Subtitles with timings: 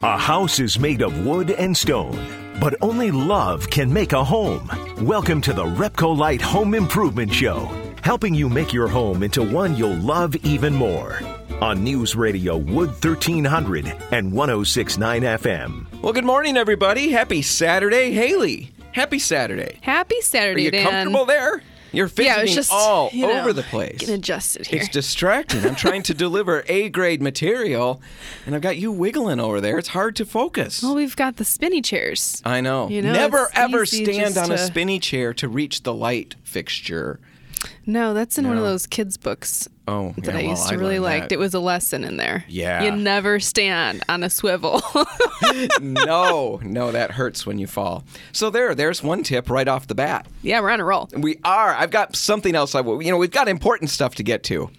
[0.00, 4.70] A house is made of wood and stone, but only love can make a home.
[5.04, 7.68] Welcome to the Repcolite Home Improvement Show,
[8.04, 11.18] helping you make your home into one you'll love even more.
[11.60, 16.00] On News Radio Wood 1300 and 1069 FM.
[16.00, 17.10] Well, good morning, everybody.
[17.10, 18.12] Happy Saturday.
[18.12, 19.78] Haley, happy Saturday.
[19.82, 20.86] Happy Saturday, Are you Dan.
[20.88, 21.60] comfortable there?
[21.92, 23.98] You're Yeah, fidgeting it's just all you know, over the place.
[23.98, 24.80] Getting adjusted here.
[24.80, 25.64] It's distracting.
[25.64, 28.00] I'm trying to deliver A grade material,
[28.46, 29.78] and I've got you wiggling over there.
[29.78, 30.82] It's hard to focus.
[30.82, 32.42] well, we've got the spinny chairs.
[32.44, 32.88] I know.
[32.88, 37.20] You know, Never ever stand on a spinny chair to reach the light fixture.
[37.86, 40.74] No, that's in one of those kids' books Oh, that yeah, I well, used to
[40.74, 41.22] I really learned like.
[41.30, 41.32] that.
[41.32, 42.44] It was a lesson in there.
[42.48, 42.82] Yeah.
[42.84, 44.82] You never stand on a swivel.
[45.80, 48.04] no, no, that hurts when you fall.
[48.32, 50.26] So there, there's one tip right off the bat.
[50.42, 51.08] yeah, we're on a roll.
[51.16, 51.74] We are.
[51.74, 52.74] I've got something else.
[52.74, 52.80] I.
[52.80, 54.70] You know, we've got important stuff to get to.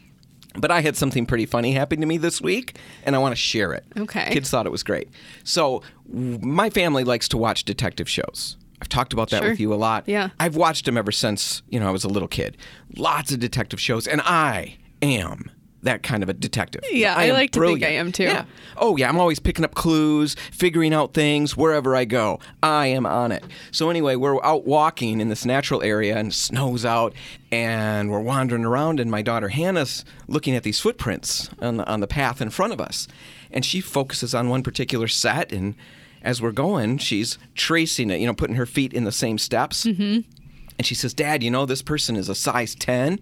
[0.55, 3.35] But I had something pretty funny happen to me this week, and I want to
[3.35, 3.85] share it.
[3.95, 4.29] Okay.
[4.31, 5.07] Kids thought it was great.
[5.43, 8.57] So, w- my family likes to watch detective shows.
[8.81, 9.49] I've talked about that Sure.
[9.51, 10.03] with you a lot.
[10.07, 10.29] Yeah.
[10.39, 12.57] I've watched them ever since, you know, I was a little kid.
[12.95, 16.83] Lots of detective shows, and I am that kind of a detective.
[16.91, 18.23] Yeah, I am like to think I am too.
[18.23, 18.43] Yeah.
[18.75, 22.39] Oh, yeah, I'm always picking up clues, figuring out things wherever I go.
[22.61, 23.45] I am on it.
[23.71, 27.13] So, anyway, we're out walking in this natural area and snow's out,
[27.49, 32.01] and we're wandering around, and my daughter Hannah's looking at these footprints on the, on
[32.01, 33.07] the path in front of us.
[33.51, 35.75] And she focuses on one particular set, and
[36.21, 39.85] as we're going, she's tracing it, you know, putting her feet in the same steps.
[39.85, 40.29] Mm-hmm.
[40.77, 43.19] And she says, Dad, you know, this person is a size 10.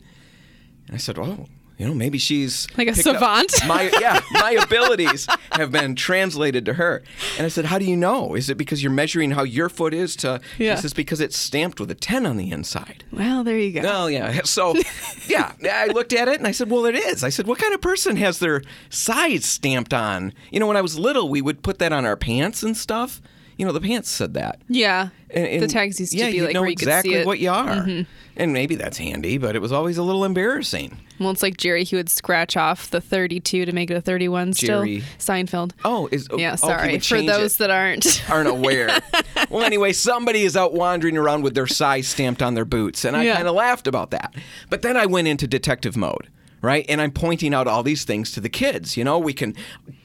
[0.87, 1.47] And I said, Oh,
[1.77, 3.53] you know, maybe she's Like a savant?
[3.67, 7.03] My yeah, my abilities have been translated to her.
[7.37, 8.33] And I said, How do you know?
[8.33, 10.75] Is it because you're measuring how your foot is to Yeah.
[10.75, 13.03] She says because it's stamped with a ten on the inside.
[13.11, 13.81] Well, there you go.
[13.81, 14.41] Well, yeah.
[14.43, 14.75] So,
[15.27, 17.73] yeah, I looked at it and I said, "Well, it is." I said, "What kind
[17.73, 21.61] of person has their size stamped on?" You know, when I was little, we would
[21.61, 23.21] put that on our pants and stuff.
[23.57, 24.61] You know, the pants said that.
[24.67, 25.09] Yeah.
[25.31, 27.19] And- the tags used to yeah, be you like know where you exactly could see
[27.19, 27.21] it.
[27.21, 27.27] Mm-hmm.
[27.27, 28.05] what you are,
[28.35, 30.97] and maybe that's handy, but it was always a little embarrassing.
[31.19, 34.53] Well, it's like Jerry, he would scratch off the 32 to make it a 31
[34.53, 34.83] still.
[34.85, 35.03] Jerry.
[35.17, 35.71] Seinfeld.
[35.83, 36.91] Oh, is oh, yeah, oh, sorry.
[36.93, 37.57] would For those it.
[37.59, 38.23] that aren't.
[38.29, 38.99] aren't aware.
[39.49, 43.15] well, anyway, somebody is out wandering around with their size stamped on their boots, and
[43.17, 43.35] I Yeah.
[43.35, 44.35] kind of laughed about that.
[44.69, 46.29] But then I went into detective mode.
[46.59, 48.97] Right, and I'm pointing out all these things to the kids.
[48.97, 49.53] You know, we can,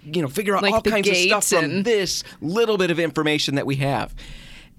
[0.05, 3.55] you know, figure out Like all kinds of stuff from this little bit of information
[3.55, 4.15] that we have.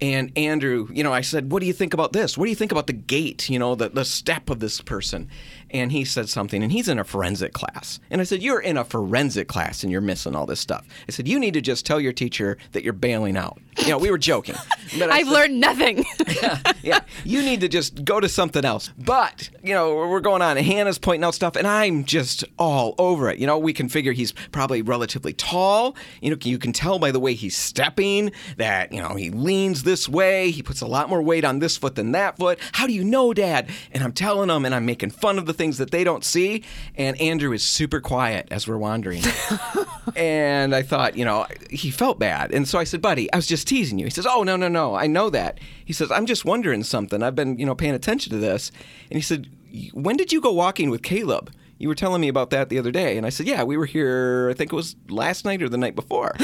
[0.00, 2.38] And Andrew, you know, I said, "What do you think about this?
[2.38, 3.48] What do you think about the gait?
[3.50, 5.28] You know, the the step of this person?"
[5.74, 7.98] And he said something, and he's in a forensic class.
[8.08, 11.10] And I said, "You're in a forensic class, and you're missing all this stuff." I
[11.12, 14.10] said, "You need to just tell your teacher that you're bailing out." You know, we
[14.10, 14.54] were joking.
[14.98, 16.04] But I've said- learned nothing.
[16.82, 18.90] yeah, you need to just go to something else.
[18.96, 20.56] But, you know, we're going on.
[20.56, 23.38] and Hannah's pointing out stuff, and I'm just all over it.
[23.38, 25.96] You know, we can figure he's probably relatively tall.
[26.20, 29.82] You know, you can tell by the way he's stepping that, you know, he leans
[29.82, 30.50] this way.
[30.52, 32.60] He puts a lot more weight on this foot than that foot.
[32.72, 33.68] How do you know, Dad?
[33.90, 36.62] And I'm telling him, and I'm making fun of the things that they don't see.
[36.94, 39.22] And Andrew is super quiet as we're wandering.
[40.16, 42.52] and I thought, you know, he felt bad.
[42.52, 44.04] And so I said, buddy, I was just teasing you.
[44.04, 45.58] He says, oh, no, no, no, I know that.
[45.82, 47.22] He says, I'm just wondering something.
[47.22, 48.70] I've been, you know, paying attention to this.
[49.10, 49.48] And he said,
[49.94, 51.50] when did you go walking with Caleb?
[51.78, 53.16] You were telling me about that the other day.
[53.16, 55.78] And I said, yeah, we were here, I think it was last night or the
[55.78, 56.34] night before.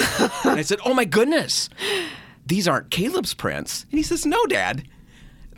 [0.44, 1.69] and I said, oh, my goodness,
[2.47, 3.84] these aren't Caleb's prints.
[3.91, 4.88] And he says, no, Dad.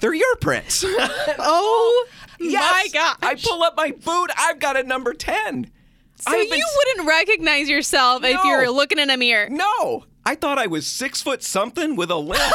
[0.02, 0.84] They're your prints.
[0.86, 0.96] oh,
[1.38, 2.06] oh
[2.38, 2.60] Yes.
[2.72, 3.16] my God.
[3.22, 4.30] I pull up my boot.
[4.36, 5.70] I've got a number 10.
[6.16, 9.48] so you been- wouldn't recognize yourself if you were looking in a mirror.
[9.48, 12.42] No, I thought I was six foot something with a limp.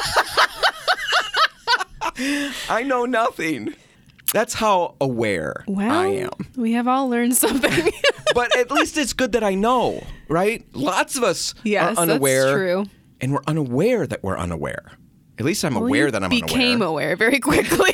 [2.69, 3.74] I know nothing.
[4.34, 6.31] That's how aware Well, I am.
[6.58, 7.91] we have all learned something.
[8.35, 10.64] But at least it's good that I know, right?
[10.74, 12.53] Lots of us Yes, are that's unaware.
[12.53, 12.85] true.
[13.19, 14.91] And we're unaware that we're unaware.
[15.40, 17.12] At least I'm Well, aware that I'm became unaware.
[17.12, 17.94] aware very quickly.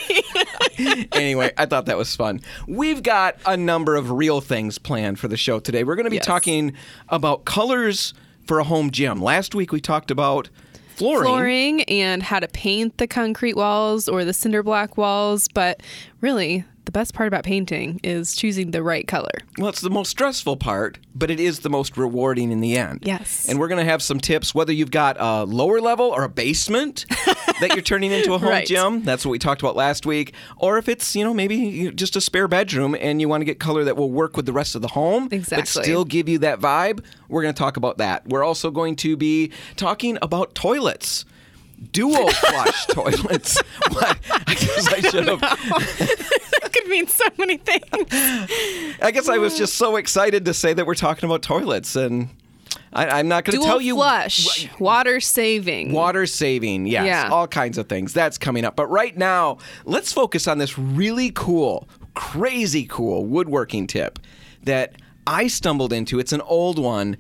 [1.12, 2.40] anyway, I thought that was fun.
[2.68, 5.84] We've got a number of real things planned for the show today.
[5.84, 6.26] We're going to be Yes.
[6.26, 6.74] talking
[7.10, 8.14] about colors
[8.48, 9.22] for a home gym.
[9.22, 10.50] Last week we talked about
[10.96, 11.26] flooring.
[11.28, 15.82] Flooring and how to paint the concrete walls or the cinder block walls, but
[16.22, 19.30] really the best part about painting is choosing the right color.
[19.58, 23.00] Well, it's the most stressful part, but it is the most rewarding in the end.
[23.04, 23.48] Yes.
[23.48, 26.30] And we're going to have some tips whether you've got a lower level or a
[26.30, 27.06] basement
[27.62, 28.68] that you're turning into a home Right.
[28.68, 29.04] gym.
[29.04, 30.34] That's what we talked about last week.
[30.58, 33.60] Or if it's, you know, maybe just a spare bedroom and you want to get
[33.60, 35.62] color that will work with the rest of the home, exactly.
[35.62, 37.04] but still give you that vibe.
[37.30, 38.28] We're going to talk about that.
[38.28, 41.24] We're also going to be talking about toilets.
[41.92, 43.60] Dual flush toilets.
[43.92, 44.18] What?
[44.48, 45.40] I guess I should have.
[45.42, 48.98] that could mean so many things.
[49.02, 52.30] I guess I was just so excited to say that we're talking about toilets, and
[52.94, 53.94] I, I'm not going to tell you.
[53.94, 55.92] Dual flush, water saving.
[55.92, 57.30] Water saving, yes, Yeah.
[57.32, 58.14] all kinds of things.
[58.14, 58.76] That's coming up.
[58.76, 64.20] But right now, let's focus on this really cool, crazy cool woodworking tip
[64.64, 64.96] that
[65.28, 66.20] I stumbled into.
[66.20, 67.18] It's an old one,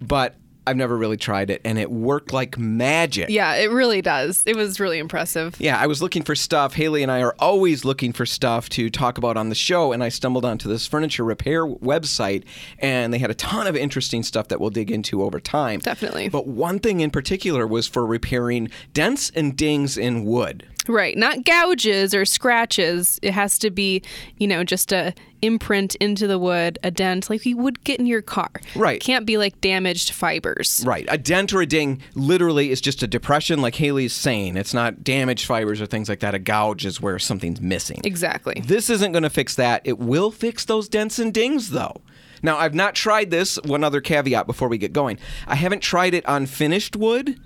[0.00, 0.34] but
[0.68, 3.30] I've never really tried it, and it worked like magic.
[3.30, 4.42] Yeah, it really does.
[4.44, 5.56] It was really impressive.
[5.58, 6.74] Yeah, I was looking for stuff.
[6.74, 10.04] Haley and I are always looking for stuff to talk about on the show, and
[10.04, 12.44] I stumbled onto this furniture repair website,
[12.80, 15.80] and they had a ton of interesting stuff that we'll dig into over time.
[15.80, 16.28] Definitely.
[16.28, 20.66] But one thing in particular was for repairing dents and dings in wood.
[20.88, 23.20] Right, not gouges or scratches.
[23.22, 24.02] It has to be,
[24.38, 28.06] you know, just a imprint into the wood, a dent like you would get in
[28.06, 28.50] your car.
[28.74, 29.00] Right.
[29.00, 30.82] Can't be like damaged fibers.
[30.86, 31.06] Right.
[31.08, 34.56] A dent or a ding literally is just a depression, like Haley's saying.
[34.56, 36.34] It's not damaged fibers or things like that.
[36.34, 38.00] A gouge is where something's missing.
[38.04, 38.62] Exactly.
[38.64, 39.82] This isn't going to fix that.
[39.84, 42.00] It will fix those dents and dings, though.
[42.42, 43.56] Now, I've not tried this.
[43.64, 47.40] One other caveat before we get going I haven't tried it on finished wood.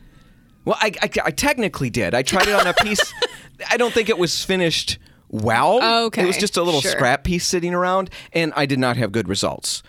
[0.65, 2.15] Well, I, I, I technically did.
[2.15, 3.13] I tried it on a piece.
[3.71, 4.99] I don't think it was finished
[5.29, 5.79] well.
[5.83, 6.23] Oh, okay.
[6.23, 6.91] It was just a little Sure.
[6.93, 9.83] scrap piece sitting around, and I did not have good results.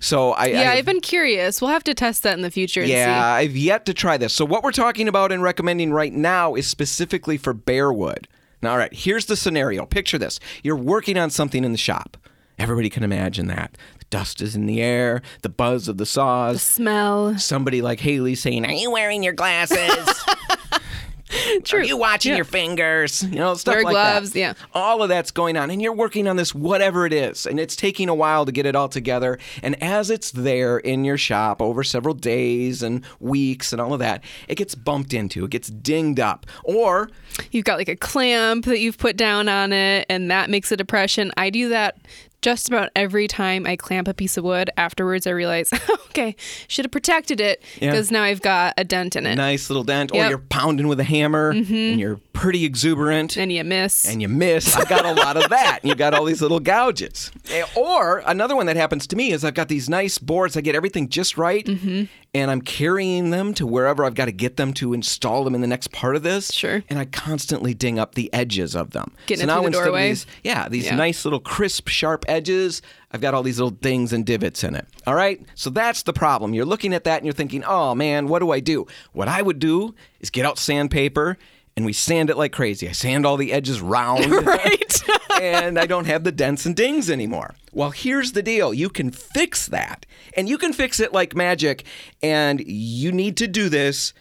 [0.00, 0.48] So I.
[0.50, 0.54] Hmm.
[0.56, 1.60] Yeah, I, I've been curious.
[1.60, 4.32] We'll have to test that in the future and yeah, I've yet to try this.
[4.34, 8.28] So what we're talking about and recommending right now is specifically for bare wood.
[8.60, 9.86] Now, all right, here's the scenario.
[9.86, 12.16] Picture this: you're working on something in the shop.
[12.58, 13.76] Everybody can imagine that.
[14.12, 16.60] The dust is in the air, the buzz of the saws.
[16.60, 17.38] Smell.
[17.38, 19.78] Somebody like Haley saying, "Are you wearing your glasses?
[21.64, 21.80] True.
[21.80, 22.36] Are you watching Yeah.
[22.36, 23.22] your fingers?
[23.22, 24.38] You know, stuff Wear like gloves, that.
[24.38, 24.52] yeah.
[24.74, 27.74] All of that's going on, and you're working on this, whatever it is, and it's
[27.74, 29.38] taking a while to get it all together.
[29.62, 33.98] And as it's there in your shop over several days and weeks and all of
[34.00, 37.08] that, it gets bumped into, it gets dinged up, or
[37.50, 40.76] You've got like a clamp that you've put down on it, and that makes a
[40.76, 41.32] depression.
[41.38, 41.96] I do that
[42.42, 44.68] just about every time I clamp a piece of wood.
[44.76, 45.70] Afterwards, I realize,
[46.08, 46.36] okay,
[46.68, 47.90] should have protected it Yeah.
[47.92, 49.36] because now I've got a dent in it.
[49.36, 53.36] nice little dent, or you're pounding with a hammer and you're pretty exuberant.
[53.36, 54.04] And you miss.
[54.04, 54.76] and you miss.
[54.76, 55.78] I've got a lot of that.
[55.82, 57.30] And you got all these little gouges.
[57.50, 60.56] Eh, Or another one that happens to me is I've got these nice boards.
[60.56, 62.04] I get everything just right, Mm-hmm.
[62.34, 65.60] and I'm carrying them to wherever I've got to get them to install them in
[65.60, 66.50] the next part of this.
[66.52, 66.82] Sure.
[66.88, 69.12] And I constantly ding up the edges of them.
[69.26, 70.04] Getting so now the instead doorway?
[70.04, 70.96] of these, yeah, these Yeah.
[70.96, 72.82] nice little crisp, sharp edges.
[73.10, 74.86] I've got all these little dings and divots in it.
[75.06, 75.44] All right?
[75.54, 76.54] So that's the problem.
[76.54, 78.86] You're looking at that and you're thinking, oh man, what do I do?
[79.12, 81.36] What I would do is get out sandpaper
[81.76, 82.88] and we sand it like crazy.
[82.88, 84.30] I sand all the edges round.
[84.46, 85.02] right.
[85.40, 87.54] and I don't have the dents and dings anymore.
[87.72, 90.06] Well, here's the deal you can fix that,
[90.36, 91.84] and you can fix it like magic,
[92.22, 94.12] and you need to do this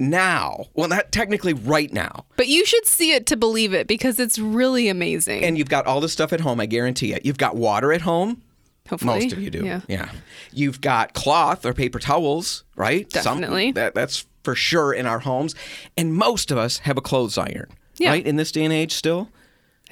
[0.00, 0.66] now.
[0.74, 2.24] Well, not technically right now.
[2.36, 5.44] but you should see it to believe it because it's really amazing.
[5.44, 7.24] And you've got all this stuff at home, I guarantee it.
[7.26, 8.42] You've got water at home.
[8.88, 9.20] Hopefully.
[9.20, 9.64] Most of you do.
[9.66, 9.80] Yeah.
[9.88, 10.10] Yeah.
[10.52, 13.10] You've got cloth or paper towels, right?
[13.12, 13.72] Some- Definitely.
[13.72, 15.54] that, that's for sure in our homes.
[15.96, 17.68] And most of us have a clothes iron,
[17.98, 18.10] Yeah.
[18.10, 18.24] right?
[18.26, 19.28] In this day and age, still.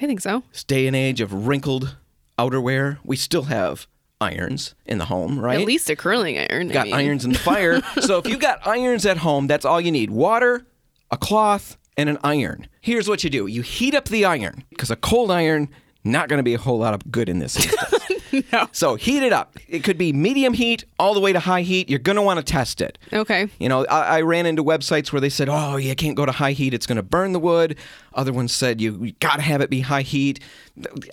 [0.01, 0.41] I think so.
[0.51, 1.95] This day and age of wrinkled
[2.39, 3.85] outerwear, we still have
[4.19, 5.59] irons in the home, right?
[5.59, 6.69] At least a curling iron.
[6.69, 6.95] I got mean.
[6.95, 7.81] irons in the fire.
[8.01, 10.65] so if you've got irons at home, that's all you need water,
[11.11, 12.67] a cloth, and an iron.
[12.81, 15.69] Here's what you do you heat up the iron, because a cold iron,
[16.03, 18.03] not going to be a whole lot of good in this instance.
[18.51, 18.67] No.
[18.71, 19.57] So heat it up.
[19.67, 21.89] It could be medium heat all the way to high heat.
[21.89, 22.97] You're going to want to test it.
[23.11, 23.49] Okay.
[23.59, 26.31] You know, I, I ran into websites where they said, "Oh, you can't go to
[26.31, 27.77] high heat; it's going to burn the wood."
[28.17, 30.41] Other ones said, "You, you got to have it be high heat."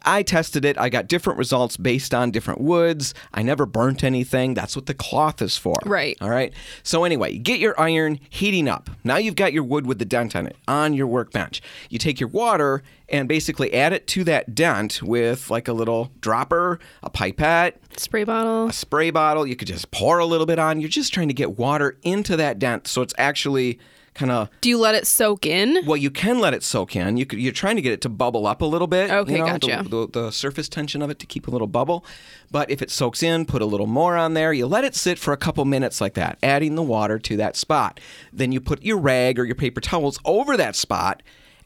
[0.03, 0.77] I tested it.
[0.79, 3.15] I got different results based on different woods.
[3.33, 4.53] I never burnt anything.
[4.53, 5.77] That's what the cloth is for.
[5.87, 6.19] Right.
[6.21, 6.53] All right.
[6.83, 8.91] So anyway, you get your iron heating up.
[9.05, 11.63] Now you've got your wood with the dent on it on your workbench.
[11.89, 16.11] You take your water and basically add it to that dent with like a little
[16.21, 18.69] dropper, a pipette, Spray bottle.
[18.69, 19.47] a spray bottle.
[19.47, 20.81] You could just pour a little bit on.
[20.81, 23.79] You're just trying to get water into that dent so it's actually
[24.15, 25.85] kind of Do you let it soak in?
[25.87, 27.17] well, you can let it soak in.
[27.17, 29.11] You could, you're trying to get it to bubble up a little bit.
[29.11, 29.83] Okay, you know, gotcha.
[29.89, 32.05] The, the, the surface tension of it to keep a little bubble.
[32.51, 34.53] But if it soaks in, put a little more on there.
[34.53, 37.57] You let it sit for a couple minutes like that, adding the water to that
[37.57, 38.01] spot.
[38.33, 41.23] Then you put your rag or your paper towels over that spot,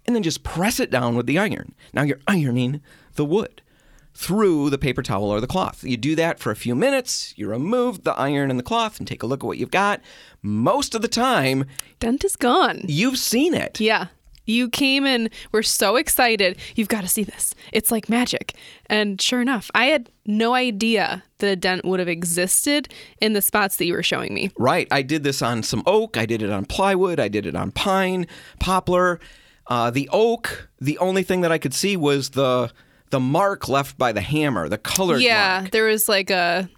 [0.07, 1.75] and then just press it down with the iron.
[1.93, 2.81] Now you're ironing
[3.15, 3.63] the wood
[4.19, 5.85] through the paper towel or the cloth.
[5.85, 9.07] You do that for a few minutes, you remove the iron and the cloth and
[9.07, 10.01] take a look at what you've got.
[10.43, 11.67] Most of the time,
[12.01, 12.81] Dent is gone.
[12.89, 13.81] you've seen it.
[13.81, 14.09] Yeah.
[14.45, 16.59] You came and were so excited.
[16.75, 17.55] You've got to see this.
[17.73, 18.55] It's like magic.
[18.87, 23.43] And sure enough, I had no idea that a dent would have existed in the
[23.43, 24.51] spots that you were showing me.
[24.59, 24.89] Right.
[24.91, 26.17] I did this on some oak.
[26.17, 27.21] I did it on plywood.
[27.21, 28.27] I did it on pine,
[28.59, 29.21] poplar.
[29.69, 32.73] Uh, the oak, the only thing that I could see was the
[33.11, 35.71] the mark left by the hammer, the colored yeah, mark.
[35.73, 36.69] there was like a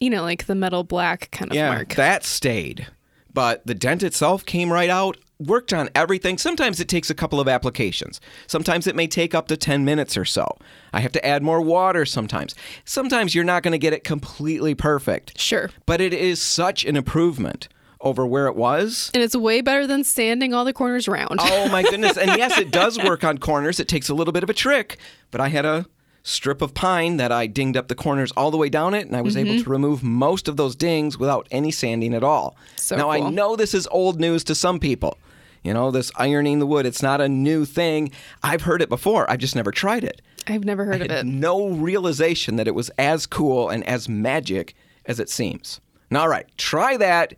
[0.00, 1.94] you know, like the metal black kind of Yeah, mark.
[1.94, 2.86] that stayed.
[3.32, 6.36] But the dent itself came right out, worked on everything.
[6.38, 8.20] Sometimes it takes a couple of applications.
[8.46, 10.46] Sometimes it may take up to 10 minutes or so.
[10.92, 12.54] I have to add more water sometimes.
[12.84, 15.38] Sometimes you're not going to get it completely perfect.
[15.40, 15.70] Sure.
[15.86, 17.68] But it is such an improvement
[18.00, 19.10] over where it was.
[19.14, 21.38] And it's way better than sanding all the corners round.
[21.38, 22.16] Oh my goodness.
[22.16, 23.80] And yes, it does work on corners.
[23.80, 24.98] It takes a little bit of a trick,
[25.30, 25.86] but I had a
[26.22, 29.16] strip of pine that I dinged up the corners all the way down it, and
[29.16, 29.62] I was able mm-hmm.
[29.62, 32.56] to remove most of those dings without any sanding at all.
[32.74, 35.18] So now, I know this is old news to some people.
[35.62, 38.10] You know, this ironing the wood, it's not a new thing.
[38.42, 40.20] I've heard it before, I've just never tried it.
[40.48, 41.26] I've never heard of it.
[41.26, 44.74] no realization that it was as cool and as magic
[45.06, 45.80] as it seems.
[46.10, 47.34] Now, all right, try that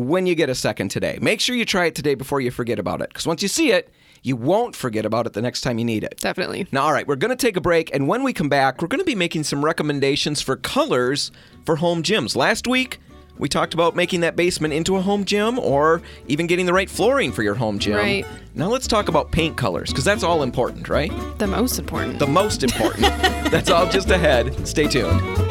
[0.00, 1.18] when you get a second today.
[1.20, 3.72] Make sure you try it today before you forget about it, because once you see
[3.72, 3.92] it,
[4.22, 6.18] you won't forget about it the next time you need it.
[6.18, 6.66] Definitely.
[6.72, 8.88] Now, all right, we're going to take a break, and when we come back, we're
[8.88, 11.30] going to be making some recommendations for colors
[11.64, 12.36] for home gyms.
[12.36, 12.98] Last week,
[13.38, 16.90] we talked about making that basement into a home gym or even getting the right
[16.90, 17.96] flooring for your home gym.
[17.96, 18.26] Right.
[18.54, 21.10] Now, let's talk about paint colors, because that's all important, right?
[21.38, 22.18] The most important.
[22.18, 23.02] the most important.
[23.50, 24.68] That's all just ahead.
[24.68, 25.49] Stay tuned.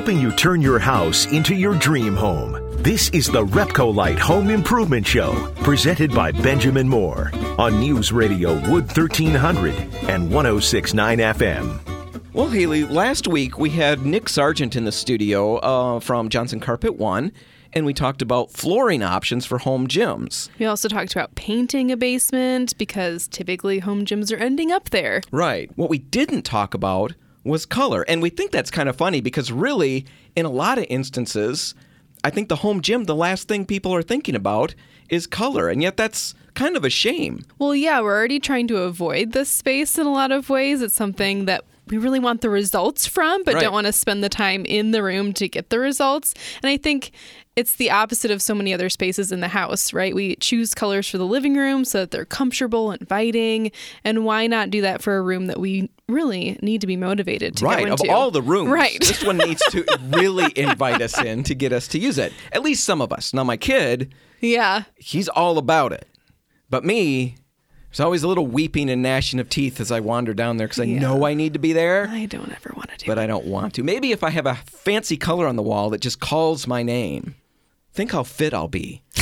[0.00, 2.58] Helping you turn your house into your dream home.
[2.82, 8.86] This is the Repcolite Home Improvement Show, presented by Benjamin Moore on News Radio Wood
[8.86, 9.74] 1300
[10.08, 12.32] and 1069 FM.
[12.32, 16.96] Well, Haley, last week we had Nick Sargent in the studio uh, from Johnson Carpet
[16.96, 17.30] One,
[17.74, 20.48] and we talked about flooring options for home gyms.
[20.58, 25.20] we also talked about painting a basement because typically home gyms are ending up there.
[25.30, 25.70] Right.
[25.76, 27.12] What we didn't talk about
[27.44, 28.02] was color.
[28.08, 30.06] And we think that's kind of funny because, really,
[30.36, 31.74] in a lot of instances,
[32.22, 34.74] I think the home gym, the last thing people are thinking about
[35.08, 35.68] is color.
[35.68, 37.44] And yet that's kind of a shame.
[37.58, 40.82] Well, yeah, we're already trying to avoid this space in a lot of ways.
[40.82, 43.62] It's something that we really want the results from, but Right.
[43.62, 46.34] don't want to spend the time in the room to get the results.
[46.62, 47.10] And I think
[47.56, 50.14] it's the opposite of so many other spaces in the house, right?
[50.14, 53.72] We choose colors for the living room so that they're comfortable, inviting,
[54.04, 57.56] and why not do that for a room that we really need to be motivated
[57.56, 57.86] to right.
[57.86, 58.98] go Of all the rooms, Right.
[59.00, 62.32] this one needs to really invite us in to get us to use it.
[62.52, 63.34] At least some of us.
[63.34, 64.84] Now, my kid, yeah.
[64.96, 66.06] he's all about it.
[66.70, 67.34] But me,
[67.90, 70.80] there's always a little weeping and gnashing of teeth as I wander down there because
[70.80, 71.00] I Yeah.
[71.00, 72.08] know I need to be there.
[72.10, 73.82] I don't ever want to do but I don't want to.
[73.82, 77.34] Maybe if I have a fancy color on the wall that just calls my name,
[77.92, 79.02] think how fit I'll be.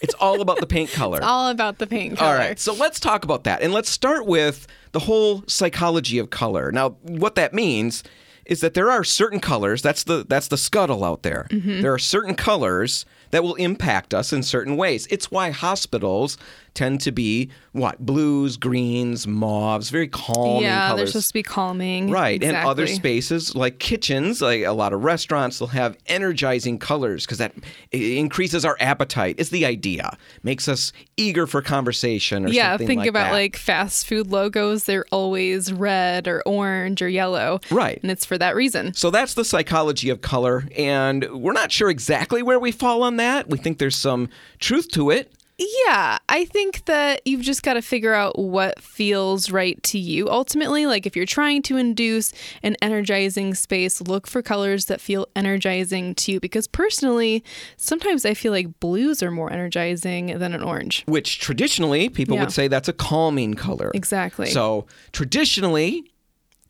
[0.00, 1.20] it's all about the paint color.
[1.22, 2.30] all about the paint color.
[2.32, 3.62] All right, so let's talk about that.
[3.62, 6.70] And let's start with the whole psychology of color.
[6.70, 8.04] Now, what that means
[8.44, 11.46] is that there are certain colors, that's the that's the scuttle out there.
[11.50, 11.80] Mm-hmm.
[11.80, 15.08] There are certain colors that will impact us in certain ways.
[15.10, 16.38] It's why hospitals
[16.74, 17.98] tend to be what?
[18.04, 22.10] Blues, greens, mauves, very calming yeah, they're supposed to be calming.
[22.10, 27.26] Right, and other spaces like kitchens, like a lot of restaurants, will have energizing colors
[27.26, 27.52] because that
[27.90, 29.36] increases our appetite.
[29.38, 33.32] Is the idea makes us eager for conversation or yeah, think like about that.
[33.32, 34.84] like fast food logos.
[34.84, 37.60] They're always red or orange or yellow.
[37.68, 37.98] Right.
[38.00, 38.94] And it's for that reason.
[38.94, 43.16] So that's the psychology of color, and we're not sure exactly where we fall on
[43.16, 43.23] that.
[43.48, 44.28] We think there's some
[44.58, 45.32] truth to it.
[45.56, 50.28] Yeah, I think that you've just got to figure out what feels right to you
[50.28, 50.84] ultimately.
[50.86, 52.32] Like if you're trying to induce
[52.64, 56.40] an energizing space, look for colors that feel energizing to you.
[56.40, 57.44] Because personally,
[57.76, 61.04] sometimes I feel like blues are more energizing than an orange.
[61.06, 62.40] Which traditionally people Yeah.
[62.42, 63.92] would say that's a calming color.
[63.94, 64.50] Exactly.
[64.50, 66.10] So traditionally,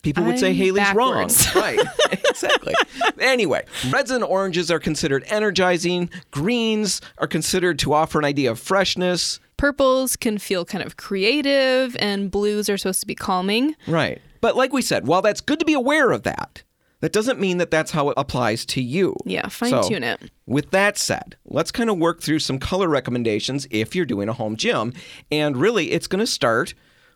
[0.05, 1.55] people would say I'm Haley's backwards.
[1.55, 1.63] wrong.
[1.63, 1.81] Right.
[2.29, 2.75] exactly.
[3.19, 6.11] Anyway, reds and oranges are considered energizing.
[6.31, 9.41] Greens are considered to offer an idea of freshness.
[9.57, 13.75] Purples can feel kind of creative, and blues are supposed to be calming.
[13.87, 14.21] Right.
[14.41, 16.63] But like we said, while that's good to be aware of that,
[17.01, 19.15] that doesn't mean that that's how it applies to you.
[19.25, 20.31] Yeah, fine So, tune it.
[20.47, 24.33] With that said, let's kind of work through some color recommendations if you're doing a
[24.33, 24.93] home gym.
[25.31, 26.75] And really, it's going to start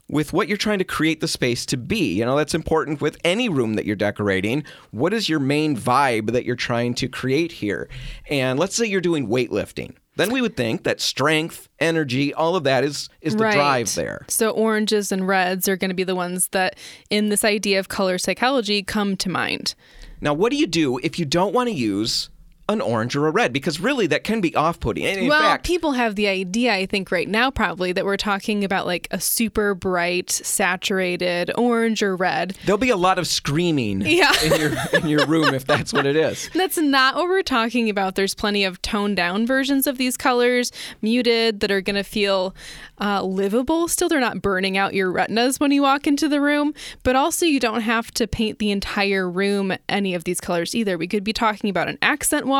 [0.08, 2.14] with what you're trying to create the space to be.
[2.14, 4.64] You know, that's important with any room that you're decorating.
[4.90, 7.88] What is your main vibe that you're trying to create here?
[8.28, 9.94] And let's say you're doing weightlifting.
[10.16, 14.24] Then we would think that strength, energy, all of that is is the drive there.
[14.26, 16.76] So oranges and reds are going to be the ones that,
[17.08, 19.76] in this idea of color psychology, come to mind.
[20.20, 22.30] Now, what do you do if you don't want to use
[22.68, 25.04] an orange or a red because really that can be off-putting.
[25.06, 28.16] And in well, fact, people have the idea, I think, right now probably that we're
[28.18, 32.56] talking about like a super bright, saturated orange or red.
[32.66, 34.32] there'll be a lot of screaming Yeah.
[34.44, 36.50] in your in your room if that's what it is.
[36.54, 38.14] That's not what we're talking about.
[38.16, 40.70] There's plenty of toned down versions of these colors,
[41.00, 42.54] muted, that are going to feel
[43.00, 43.88] uh, livable.
[43.88, 47.46] Still, they're not burning out your retinas when you walk into the room, but also
[47.46, 50.98] you don't have to paint the entire room any of these colors either.
[50.98, 52.57] We could be talking about an accent wall,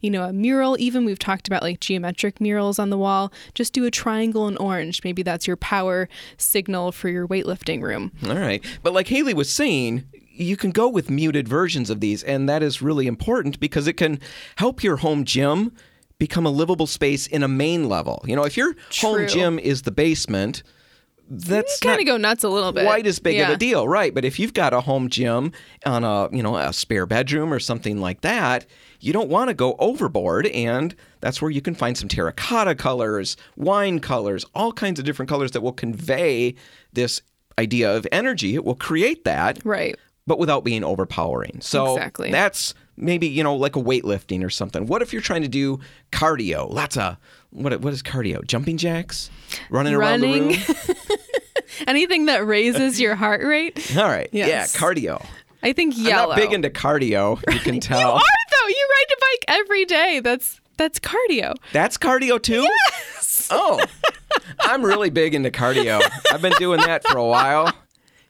[0.00, 3.32] you know, a mural, even we've talked about like geometric murals on the wall.
[3.54, 5.02] Just do a triangle in orange.
[5.04, 8.12] Maybe that's your power signal for your weightlifting room.
[8.28, 8.64] All right.
[8.82, 12.62] But like Haley was saying, you can go with muted versions of these, and that
[12.62, 14.20] is really important because it can
[14.56, 15.72] help your home gym
[16.18, 18.22] become a livable space in a main level.
[18.26, 20.62] You know, if your home gym is the basement,
[21.28, 22.84] that's Kind of go nuts a little bit.
[22.84, 24.14] quite as big of a deal, right?
[24.14, 25.52] But if you've got a home gym
[25.84, 28.66] on a you know a spare bedroom or something like that,
[29.00, 33.36] you don't want to go overboard, and that's where you can find some terracotta colors,
[33.56, 36.54] wine colors, all kinds of different colors that will convey
[36.92, 37.20] this
[37.58, 38.54] idea of energy.
[38.54, 39.96] It will create that, Right.
[40.26, 41.58] but without being overpowering.
[41.60, 42.30] So Exactly.
[42.30, 44.86] that's maybe you know like a weightlifting or something.
[44.86, 45.80] What if you're trying to do
[46.12, 46.72] cardio?
[46.72, 47.16] Lots of
[47.50, 48.44] what what is cardio?
[48.46, 49.30] Jumping jacks,
[49.70, 50.52] running, around the room.
[51.86, 53.96] Anything that raises your heart rate.
[53.96, 54.74] All right, Yes.
[54.74, 55.24] yeah, cardio.
[55.62, 56.22] I think yellow.
[56.24, 57.42] I'm not big into cardio.
[57.52, 57.98] You can tell.
[58.00, 58.68] You are though.
[58.68, 60.20] You ride a bike every day.
[60.22, 61.54] That's that's cardio.
[61.72, 62.62] That's cardio too.
[62.62, 63.48] Yes.
[63.50, 63.82] Oh,
[64.60, 66.00] I'm really big into cardio.
[66.32, 67.72] I've been doing that for a while.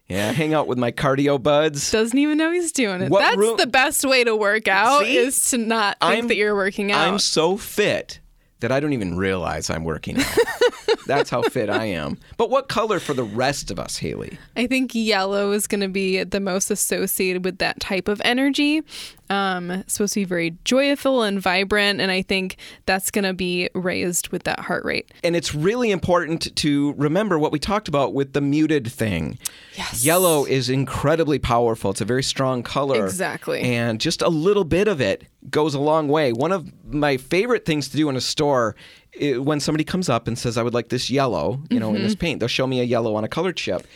[0.08, 1.90] Yeah, hang out with my cardio buds.
[1.90, 3.10] Doesn't even know he's doing it.
[3.10, 5.16] What That's room- the best way to work out See?
[5.16, 7.08] is to not think I'm- that you're working out.
[7.08, 8.20] I'm so fit
[8.60, 10.38] that I don't even realize I'm working out.
[11.06, 12.18] That's how fit I am.
[12.36, 14.38] But what color for the rest of us, Haley?
[14.56, 18.82] I think yellow is going to be the most associated with that type of energy.
[19.28, 22.56] Um, supposed to be very joyful and vibrant, and I think
[22.86, 25.10] that's going to be raised with that heart rate.
[25.24, 29.38] And it's really important to remember what we talked about with the muted thing.
[29.76, 30.04] Yes.
[30.04, 31.90] Yellow is incredibly powerful.
[31.90, 33.04] It's a very strong color.
[33.04, 33.60] Exactly.
[33.62, 36.32] And just a little bit of it goes a long way.
[36.32, 38.74] One of my favorite things to do in a store
[39.20, 41.96] i- when somebody comes up and says, I would like this yellow, you know, in
[41.96, 42.04] Mm-hmm.
[42.04, 43.86] this paint, they'll show me a yellow on a color chip.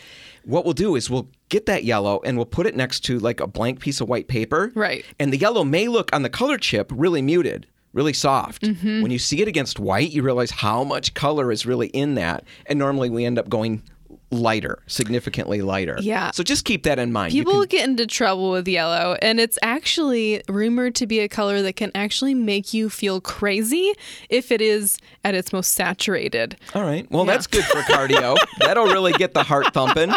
[0.45, 3.41] What we'll do is we'll get that yellow and we'll put it next to like
[3.41, 4.73] a blank piece of white paper.
[4.75, 5.05] Right.
[5.19, 8.63] And the yellow may look on the color chip really muted, really soft.
[8.63, 9.03] Mm-hmm.
[9.03, 12.45] When you see it against white, you realize how much color is really in that.
[12.67, 13.83] And normally we end up going
[14.31, 15.97] lighter, significantly lighter.
[16.01, 16.31] Yeah.
[16.31, 17.33] So just keep that in mind.
[17.33, 21.63] People can- get into trouble with yellow, and it's actually rumored to be a color
[21.63, 23.93] that can actually make you feel crazy
[24.29, 26.57] if it is at its most saturated.
[26.75, 27.11] All right.
[27.11, 28.37] Well, that's good for cardio.
[28.61, 30.13] That'll really get the heart thumping.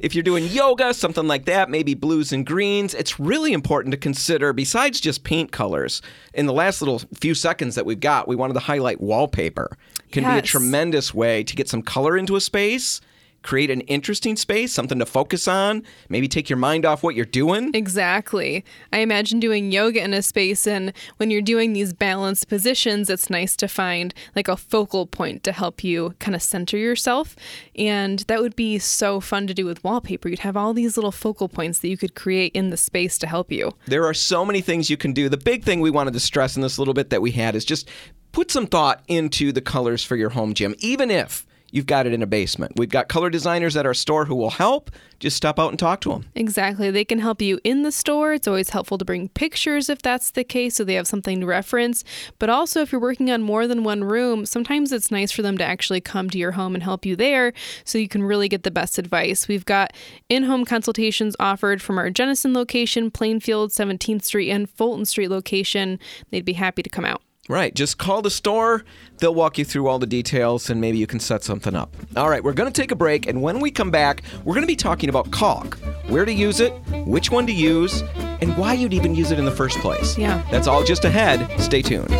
[0.00, 3.98] If you're doing yoga, something like that, maybe blues and greens, it's really important to
[3.98, 6.00] consider, besides just paint colors,
[6.34, 9.76] in the last little few seconds that we've got, we wanted to highlight wallpaper.
[10.12, 13.02] Can be a tremendous way to get some color into a space,
[13.42, 17.24] create an interesting space, something to focus on, maybe take your mind off what you're
[17.24, 17.70] doing.
[17.74, 18.64] Exactly.
[18.92, 23.30] I imagine doing yoga in a space, and when you're doing these balanced positions, it's
[23.30, 27.36] nice to find like a focal point to help you kind of center yourself.
[27.76, 30.28] And that would be so fun to do with wallpaper.
[30.28, 33.26] You'd have all these little focal points that you could create in the space to
[33.26, 33.72] help you.
[33.86, 35.28] There are so many things you can do.
[35.28, 37.64] The big thing we wanted to stress in this little bit that we had is
[37.64, 37.88] just
[38.32, 42.12] put some thought into the colors for your home gym, even if you've got it
[42.12, 42.72] in a basement.
[42.76, 44.90] We've got color designers at our store who will help.
[45.18, 46.26] Just stop out and talk to them.
[46.34, 46.90] Exactly.
[46.90, 48.32] They can help you in the store.
[48.32, 51.46] It's always helpful to bring pictures if that's the case so they have something to
[51.46, 52.04] reference.
[52.38, 55.58] But also, if you're working on more than one room, sometimes it's nice for them
[55.58, 57.52] to actually come to your home and help you there
[57.84, 59.48] so you can really get the best advice.
[59.48, 59.92] We've got
[60.28, 65.98] in home consultations offered from our Jenison location, Plainfield, 17th Street, and Fulton Street location.
[66.30, 67.22] They'd be happy to come out.
[67.48, 67.74] Right.
[67.74, 68.84] Just call the store.
[69.18, 71.96] They'll walk you through all the details and maybe you can set something up.
[72.14, 72.44] All right.
[72.44, 73.26] We're going to take a break.
[73.26, 76.60] And when we come back, we're going to be talking about caulk where to use
[76.60, 76.72] it,
[77.06, 78.02] which one to use,
[78.40, 80.16] and why you'd even use it in the first place.
[80.18, 80.46] Yeah.
[80.50, 81.48] That's all just ahead.
[81.60, 82.14] Stay tuned.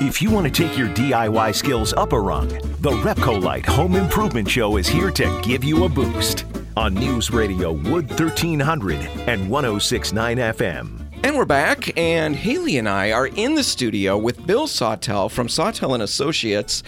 [0.00, 2.48] If you want to take your DIY skills up a rung,
[2.80, 6.44] the Repcolite Home Improvement Show is here to give you a boost
[6.76, 11.04] on News Radio Wood 1300 and 1069 FM.
[11.24, 15.48] And we're back, and Haley and I are in the studio with Bill Sawtell from
[15.48, 16.84] Sawtell and Associates.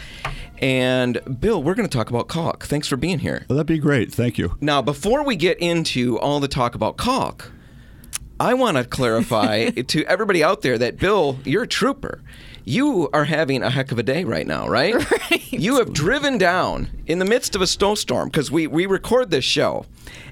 [0.59, 2.67] And Bill, we're going to talk about caulk.
[2.67, 3.45] Thanks for being here.
[3.49, 4.13] Well, that'd be great.
[4.13, 4.57] Thank you.
[4.61, 7.51] Now, before we get into all the talk about caulk,
[8.39, 12.23] I want to clarify to everybody out there that Bill, you're a trooper.
[12.71, 14.95] You are having a heck of a day right now, right?
[15.31, 15.53] Right.
[15.53, 19.45] You have driven down in the midst of a snowstorm because we, we record this
[19.45, 19.85] show.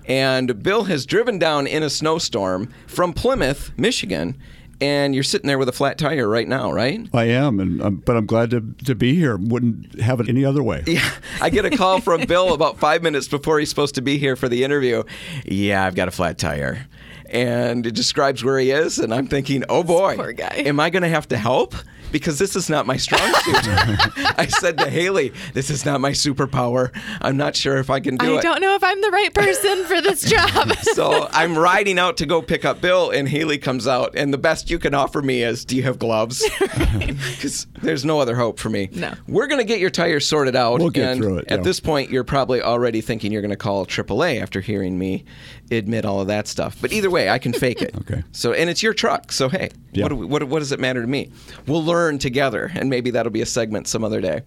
[0.06, 4.36] And Bill has driven down in a snowstorm from Plymouth, Michigan.
[4.80, 7.06] And you're sitting there with a flat tire right now, right?
[7.12, 9.36] I am, and um, but I'm glad to, to be here.
[9.36, 10.84] Wouldn't have it any other way.
[10.86, 14.18] Yeah, I get a call from Bill about five minutes before he's supposed to be
[14.18, 15.02] here for the interview.
[15.44, 16.86] Yeah, I've got a flat tire.
[17.28, 20.62] And it describes where he is, and I'm thinking, oh boy, poor guy.
[20.64, 21.74] am I going to have to help?
[22.10, 23.56] Because this is not my strong suit.
[24.38, 26.90] I said to Haley, this is not my superpower.
[27.20, 28.38] I'm not sure if I can do I it.
[28.38, 30.72] I don't know if I'm the right person for this job.
[30.94, 34.38] So I'm riding out to go pick up Bill, and Haley comes out, and the
[34.38, 36.44] best you can offer me is, "Do you have gloves?"
[36.98, 38.88] Because there's no other hope for me.
[38.92, 39.12] No.
[39.26, 40.78] We're gonna get your tires sorted out.
[40.80, 41.62] We'll get and through it, At yeah.
[41.64, 45.24] this point, you're probably already thinking you're gonna call AAA after hearing me
[45.70, 46.76] admit all of that stuff.
[46.80, 47.94] But either way, I can fake it.
[47.98, 48.22] Okay.
[48.32, 49.32] So and it's your truck.
[49.32, 50.04] So hey, Yeah.
[50.04, 51.30] what, do we, what what does it matter to me?
[51.66, 54.42] We'll learn together, and maybe that'll be a segment some other day.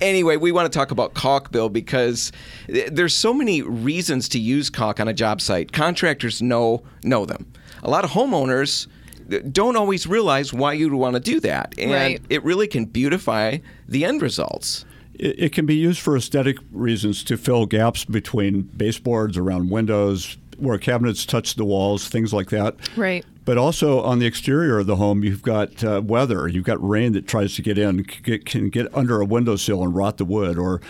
[0.00, 2.32] Anyway, we want to talk about caulk, Bill, because
[2.68, 5.72] there's so many reasons to use caulk on a job site.
[5.72, 7.46] Contractors know know them.
[7.82, 8.86] A lot of homeowners
[9.52, 12.20] don't always realize why you'd want to do that, and Right.
[12.28, 14.84] it really can beautify the end results.
[15.14, 20.36] It, it can be used for aesthetic reasons to fill gaps between baseboards, around windows,
[20.58, 22.76] where cabinets touch the walls, things like that.
[22.96, 23.24] Right.
[23.44, 27.12] But also on the exterior of the home, you've got uh, weather, you've got rain
[27.12, 30.56] that tries to get in, get, can get under a windowsill and rot the wood,
[30.58, 30.80] or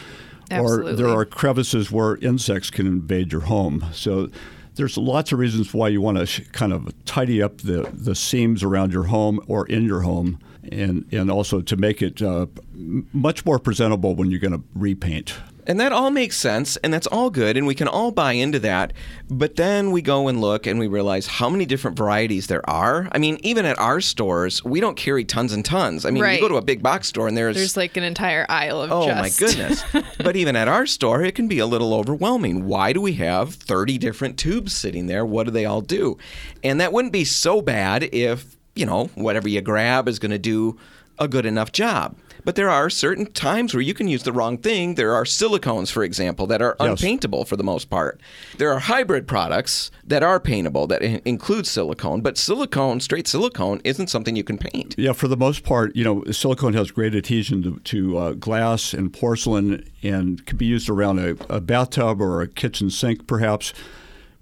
[0.62, 3.86] or there are crevices where insects can invade your home.
[3.92, 4.28] So
[4.76, 8.14] there's lots of reasons why you want to sh- kind of tidy up the, the
[8.14, 10.38] seams around your home or in your home,
[10.70, 14.62] and and also to make it uh, m- much more presentable when you're going to
[14.74, 15.34] repaint.
[15.66, 18.58] And that all makes sense, and that's all good, and we can all buy into
[18.60, 18.92] that.
[19.30, 23.08] But then we go and look and we realize how many different varieties there are.
[23.12, 26.04] I mean, even at our stores, we don't carry tons and tons.
[26.04, 26.34] I mean, Right.
[26.34, 28.92] you go to a big box store and there's, There's like an entire aisle of
[28.92, 29.82] oh just my goodness.
[30.18, 32.66] but even at our store, it can be a little overwhelming.
[32.66, 35.24] Why do we have 30 different tubes sitting there?
[35.24, 36.18] What do they all do?
[36.62, 40.38] And that wouldn't be so bad if, you know, whatever you grab is going to
[40.38, 40.78] do
[41.18, 42.16] a good enough job.
[42.44, 44.94] But there are certain times where you can use the wrong thing.
[44.96, 46.90] There are silicones, for example, that are Yes.
[47.00, 48.20] unpaintable for the most part.
[48.58, 53.80] There are hybrid products that are paintable that in- include silicone, but silicone, straight silicone,
[53.84, 54.94] isn't something you can paint.
[54.98, 58.92] Yeah, for the most part, you know, silicone has great adhesion to, to uh, glass
[58.92, 63.72] and porcelain and can be used around a, a bathtub or a kitchen sink, perhaps.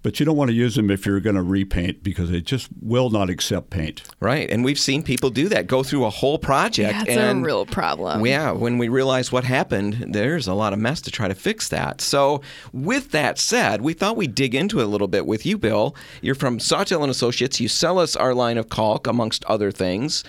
[0.02, 2.68] But you don't want to use them if you're going to repaint because they just
[2.80, 4.02] will not accept paint.
[4.20, 4.50] Right.
[4.50, 6.98] And we've seen people do that, go through a whole project.
[6.98, 8.26] That's and a real problem.
[8.26, 11.68] Yeah, when we realize what happened, there's a lot of mess to try to fix
[11.68, 12.00] that.
[12.00, 15.56] So, with that said, we thought we'd dig into it a little bit with you,
[15.56, 15.94] Bill.
[16.20, 17.60] You're from Sawtell and Associates.
[17.60, 20.24] You sell us our line of caulk, amongst other things.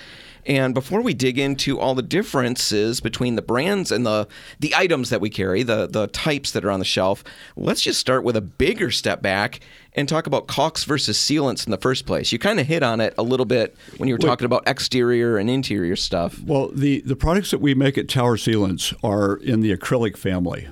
[0.46, 4.28] And before we dig into all the differences between the brands and the
[4.60, 7.24] the items that we carry, the the types that are on the shelf,
[7.56, 9.60] let's just start with a bigger step back
[9.96, 12.32] and talk about caulks versus sealants in the first place.
[12.32, 15.38] You kind of hit on it a little bit when you were talking about exterior
[15.38, 16.42] and interior stuff.
[16.42, 20.68] Well, the, the products that we make at Tower Sealants are in the acrylic family.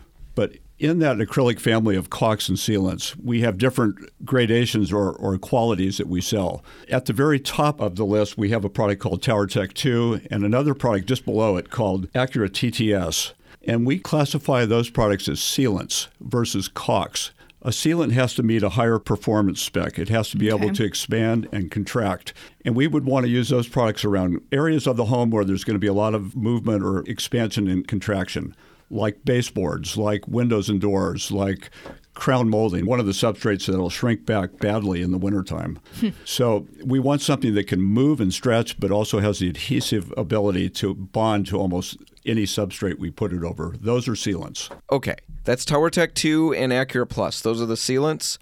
[0.81, 5.99] In that acrylic family of caulks and sealants, we have different gradations or, or qualities
[5.99, 6.63] that we sell.
[6.89, 10.21] At the very top of the list, we have a product called Tower Tech 2
[10.31, 13.33] and another product just below it called Acura TTS.
[13.63, 17.29] And we classify those products as sealants versus caulks.
[17.61, 19.99] A sealant has to meet a higher performance spec.
[19.99, 22.33] It has to be able to expand and contract.
[22.65, 25.63] And we would want to use those products around areas of the home where there's
[25.63, 28.55] going to be a lot of movement or expansion and contraction,
[28.91, 31.69] like baseboards, like windows and doors, like
[32.13, 35.79] crown molding, one of the substrates that'll shrink back badly in the wintertime.
[36.25, 40.69] so we want something that can move and stretch, but also has the adhesive ability
[40.69, 43.75] to bond to almost any substrate we put it over.
[43.79, 44.69] Those are sealants.
[44.91, 47.41] Okay, that's Tower Tech 2 and Acura Plus.
[47.41, 48.37] Those are the sealants.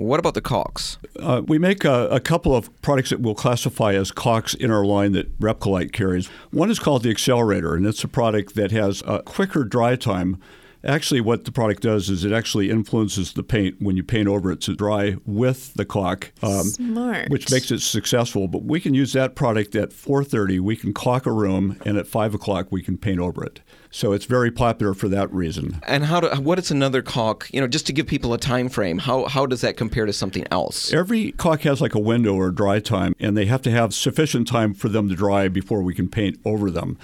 [0.00, 0.96] What about the caulks?
[1.18, 4.82] Uh, we make a, a couple of products that we'll classify as caulks in our
[4.82, 6.28] line that Repcolite carries.
[6.50, 10.40] One is called the Accelerator, and it's a product that has a quicker dry time.
[10.84, 14.50] Actually, what the product does is it actually influences the paint when you paint over
[14.50, 17.28] it to dry with the caulk, um, Smart.
[17.28, 18.48] which makes it successful.
[18.48, 20.58] But we can use that product at 4:30.
[20.58, 23.60] We can caulk a room, and at 5 o'clock we can paint over it.
[23.90, 25.80] So it's very popular for that reason.
[25.86, 27.48] And how do, what is another caulk?
[27.52, 30.12] You know, just to give people a time frame, how, how does that compare to
[30.12, 30.92] something else?
[30.92, 34.46] Every caulk has like a window or dry time, and they have to have sufficient
[34.46, 36.98] time for them to dry before we can paint over them.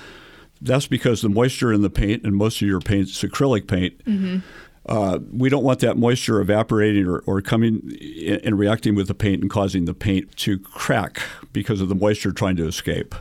[0.60, 4.00] That's because the moisture in the paint, and most of your paint's acrylic paint,
[4.86, 9.14] uh, we don't want that moisture evaporating or, or coming in- and reacting with the
[9.14, 11.20] paint and causing the paint to crack
[11.52, 13.14] because of the moisture trying to escape.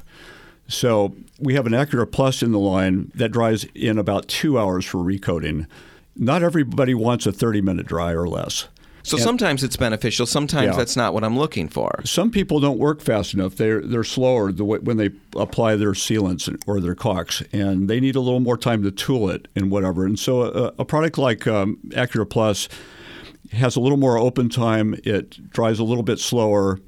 [0.68, 4.86] So we have an Acura Plus in the line that dries in about two hours
[4.86, 5.68] for recoating.
[6.16, 8.68] Not everybody wants a 30 minute dry or less.
[9.06, 10.26] So sometimes it's beneficial.
[10.26, 10.76] Sometimes Yeah.
[10.78, 12.02] that's not what I'm looking for.
[12.06, 13.56] Some people don't work fast enough.
[13.56, 18.00] They're they're slower the way, when they apply their sealants or their caulks, and they
[18.00, 20.06] need a little more time to tool it and whatever.
[20.06, 22.68] And so a, a product like um, Acura Plus
[23.52, 25.00] has a little more open time.
[25.04, 26.80] It dries a little bit slower,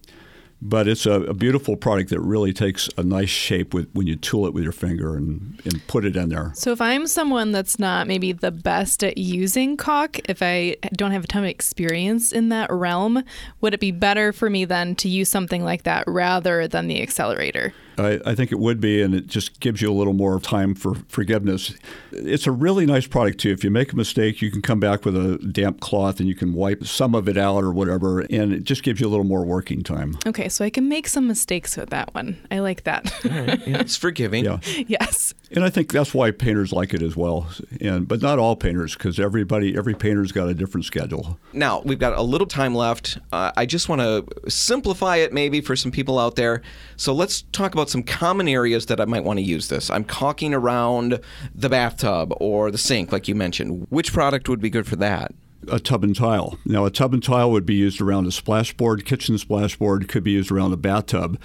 [0.61, 4.15] but it's a, a beautiful product that really takes a nice shape with when you
[4.15, 6.51] tool it with your finger and, and put it in there.
[6.55, 11.11] So if I'm someone that's not maybe the best at using caulk, if I don't
[11.11, 13.23] have a ton of experience in that realm,
[13.61, 17.01] would it be better for me then to use something like that rather than the
[17.01, 17.73] accelerator?
[17.97, 20.75] I, I think it would be, and it just gives you a little more time
[20.75, 21.73] for forgiveness.
[22.11, 23.51] It's a really nice product, too.
[23.51, 26.35] If you make a mistake, you can come back with a damp cloth and you
[26.35, 29.25] can wipe some of it out or whatever, and it just gives you a little
[29.25, 30.17] more working time.
[30.25, 32.37] Okay, so I can make some mistakes with that one.
[32.51, 33.11] I like that.
[33.23, 34.45] Yeah, it's forgiving.
[34.45, 34.59] Yeah.
[34.87, 35.33] yes.
[35.51, 37.49] And I think that's why painters like it as well.
[37.79, 41.39] And But not all painters, because everybody, every painter's got a different schedule.
[41.53, 43.17] Now, we've got a little time left.
[43.31, 46.61] Uh, I just want to simplify it maybe for some people out there.
[46.97, 49.89] So let's talk about some common areas that I might want to use this.
[49.89, 51.19] I'm caulking around
[51.55, 53.87] the bathtub or the sink, like you mentioned.
[53.89, 55.33] Which product would be good for that?
[55.69, 56.57] a tub and tile.
[56.65, 60.31] Now, a tub and tile would be used around a splashboard, kitchen splashboard, could be
[60.31, 61.39] used around a bathtub.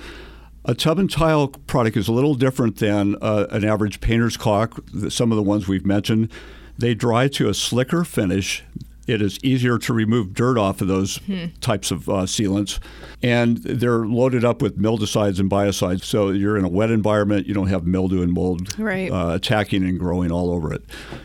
[0.64, 4.80] A tub and tile product is a little different than uh, an average painter's caulk.
[5.08, 6.30] Some of the ones we've mentioned,
[6.78, 8.62] they dry to a slicker finish.
[9.06, 11.18] It is easier to remove dirt off of those
[11.60, 12.78] types of uh, sealants,
[13.22, 16.04] and they're loaded up with mildewcides and biocides.
[16.04, 19.10] So you're in a wet environment, you don't have mildew and mold Right.
[19.10, 20.84] uh, attacking and growing all over it.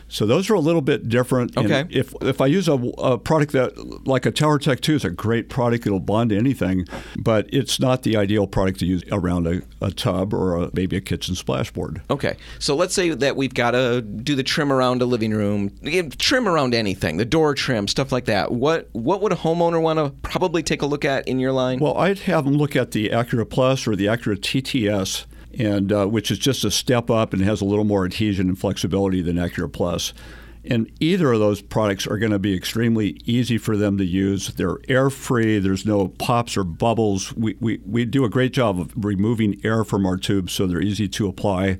[0.10, 1.56] So those are a little bit different.
[1.58, 1.86] And Okay.
[1.90, 5.10] if if I use a, a product that like a Tower Tech 2 is a
[5.12, 6.88] great product, it'll bond to anything,
[7.20, 10.96] but it's not the ideal product to use around a, a tub or a, maybe
[10.98, 12.02] a kitchen splashboard.
[12.10, 15.72] Okay, so let's say that we've got to do the trim around a living room,
[16.18, 18.51] trim around anything, the door trim, stuff like that.
[18.51, 21.80] What what would a homeowner want to probably take a look at in your line?
[21.80, 25.25] Well, I'd have them look at the Acura Plus or the Acura TTS,
[25.58, 28.58] and uh, which is just a step up and has a little more adhesion and
[28.58, 30.13] flexibility than Acura Plus.
[30.69, 34.49] And either of those products are going to be extremely easy for them to use.
[34.49, 37.34] They're air free, there's no pops or bubbles.
[37.34, 40.82] We, we, we do a great job of removing air from our tubes so they're
[40.82, 41.77] easy to apply,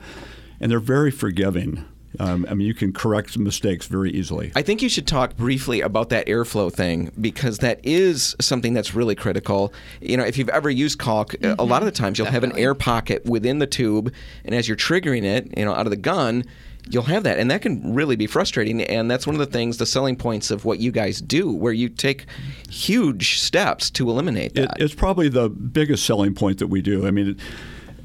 [0.62, 1.86] and they're very forgiving.
[2.20, 4.52] Um, I mean, you can correct mistakes very easily.
[4.56, 8.96] I think you should talk briefly about that airflow thing because that is something that's
[8.96, 9.74] really critical.
[10.02, 12.58] You know, if you've ever used caulk, a lot of the times you'll have an
[12.58, 14.14] air pocket within the tube,
[14.46, 16.44] and as you're triggering it, you know, out of the gun,
[16.90, 18.82] you'll have that, and that can really be frustrating.
[18.82, 21.74] And that's one of the things, the selling points of what you guys do, where
[21.74, 22.26] you take
[22.70, 24.78] huge steps to eliminate It, that.
[24.80, 27.06] it's probably the biggest selling point that we do.
[27.06, 27.38] I mean,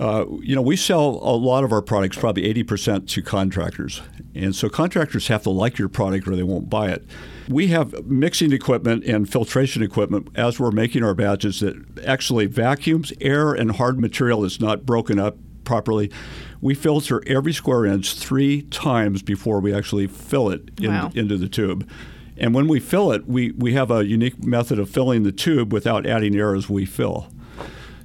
[0.02, 4.02] uh, you know, we sell a lot of our products, probably 80% to contractors.
[4.34, 7.04] And so contractors have to like your product or they won't buy it.
[7.48, 13.12] We have mixing equipment and filtration equipment as we're making our batches that actually vacuums
[13.20, 16.10] air and hard material that's not broken up properly.
[16.60, 21.12] We filter every square inch three times before we actually fill it in, Wow.
[21.14, 21.88] into the tube.
[22.36, 25.72] And when we fill it, we, we have a unique method of filling the tube
[25.72, 27.28] without adding air as we fill.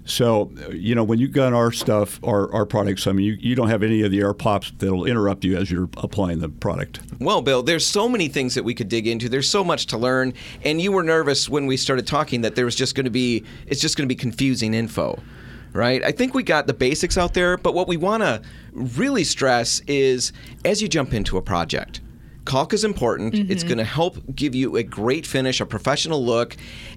[0.08, 3.56] So, you know, when you gun our stuff, our, our products, I mean, you, you
[3.56, 7.02] don't have any of the air pops that'll interrupt you as you're applying the product.
[7.20, 9.28] Well, Bill, there's so many things that we could dig into.
[9.28, 12.64] There's so much to learn, and you were nervous when we started talking that there
[12.64, 15.20] was just going to be it's just going to be confusing info.
[15.74, 16.02] Right?
[16.04, 18.42] I think we got the basics out there, but what we want to
[18.72, 20.32] really stress is
[20.64, 22.00] as you jump into a project,
[22.48, 23.36] caulk is important.
[23.36, 23.68] It's mm-hmm.
[23.68, 26.56] going to help give you a great finish, a professional look,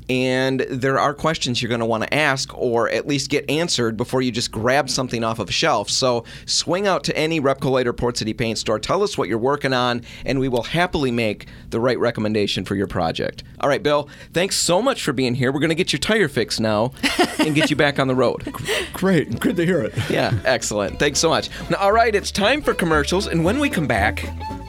[0.09, 3.97] and there are questions you're going to want to ask or at least get answered
[3.97, 5.91] before you just grab something off of a shelf.
[5.91, 9.39] So swing out to any Repcolite or Port City Paint store, tell us what you're
[9.39, 13.43] working on, and we will happily make the right recommendation for your project.
[13.59, 15.53] All right, Bill, thanks so much for being here.
[15.53, 16.93] We're going to get your tire fixed now
[17.39, 18.53] and get you back on the road.
[18.93, 19.41] Great.
[19.41, 19.95] Good to hear it.
[20.09, 21.01] Yeah, excellent.
[21.01, 21.51] Thanks so much.
[21.71, 24.21] Now, all right, it's time for commercials, and when we come back,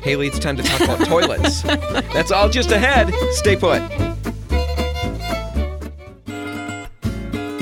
[0.03, 1.61] Haley, it's time to talk about toilets.
[2.13, 3.13] That's all just ahead.
[3.31, 3.81] Stay put.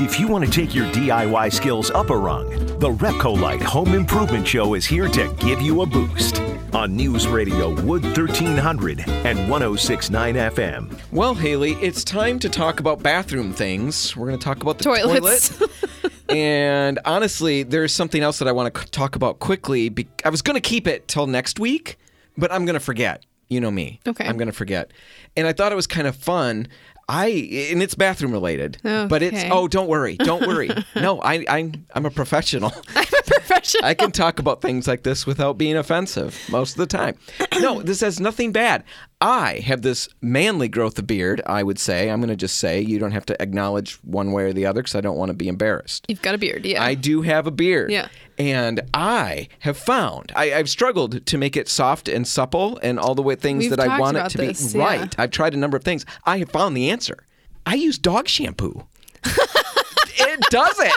[0.01, 4.47] If you want to take your DIY skills up a rung, the Repcolite Home Improvement
[4.47, 6.41] Show is here to give you a boost
[6.73, 10.99] on News Radio Wood 1300 and 1069 FM.
[11.11, 14.15] Well, Haley, it's time to talk about bathroom things.
[14.15, 15.57] We're going to talk about the Toilets.
[15.57, 15.71] toilet.
[16.29, 19.93] and honestly, there's something else that I want to talk about quickly.
[20.23, 21.97] I was going to keep it till next week,
[22.39, 23.25] but I'm going to forget.
[23.49, 23.99] You know me.
[24.07, 24.27] Okay.
[24.27, 24.91] I'm going to forget.
[25.35, 26.67] And I thought it was kind of fun.
[27.09, 27.27] I
[27.71, 29.07] and it's bathroom related, okay.
[29.07, 30.69] but it's oh don't worry, don't worry.
[30.95, 32.69] no, I I'm I'm a professional.
[33.29, 33.85] Professional.
[33.85, 37.15] I can talk about things like this without being offensive most of the time.
[37.59, 38.83] No, this has nothing bad.
[39.21, 42.09] I have this manly growth of beard, I would say.
[42.09, 44.81] I'm going to just say you don't have to acknowledge one way or the other
[44.81, 46.05] because I don't want to be embarrassed.
[46.07, 46.81] You've got a beard, yeah.
[46.81, 47.91] I do have a beard.
[47.91, 48.07] Yeah.
[48.37, 53.13] And I have found, I, I've struggled to make it soft and supple and all
[53.13, 54.79] the way things We've that I want it to this, be.
[54.79, 54.85] yeah.
[54.85, 55.15] Right.
[55.19, 56.05] I've tried a number of things.
[56.23, 57.25] I have found the answer.
[57.65, 58.85] I use dog shampoo.
[59.25, 60.93] it does it.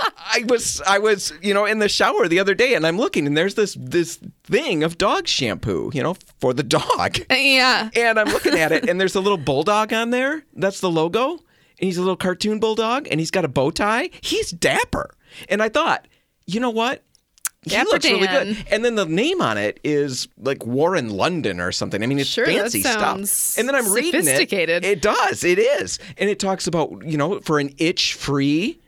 [0.00, 3.26] I was I was you know in the shower the other day and I'm looking
[3.26, 7.18] and there's this this thing of dog shampoo you know for the dog.
[7.30, 7.90] Yeah.
[7.94, 10.42] and I'm looking at it and there's a little bulldog on there.
[10.54, 11.30] That's the logo.
[11.32, 11.40] And
[11.88, 14.10] he's a little cartoon bulldog and he's got a bow tie.
[14.20, 15.14] He's dapper.
[15.48, 16.06] And I thought
[16.46, 17.02] you know what?
[17.62, 18.66] He Dapper looks really good.
[18.70, 22.02] And then the name on it is like Warren London or something.
[22.02, 23.58] I mean it's Sure, fancy stuff.
[23.58, 24.52] and then I'm reading it.
[24.84, 25.44] it does.
[25.44, 25.98] It is.
[26.18, 28.80] And it talks about you know for an itch free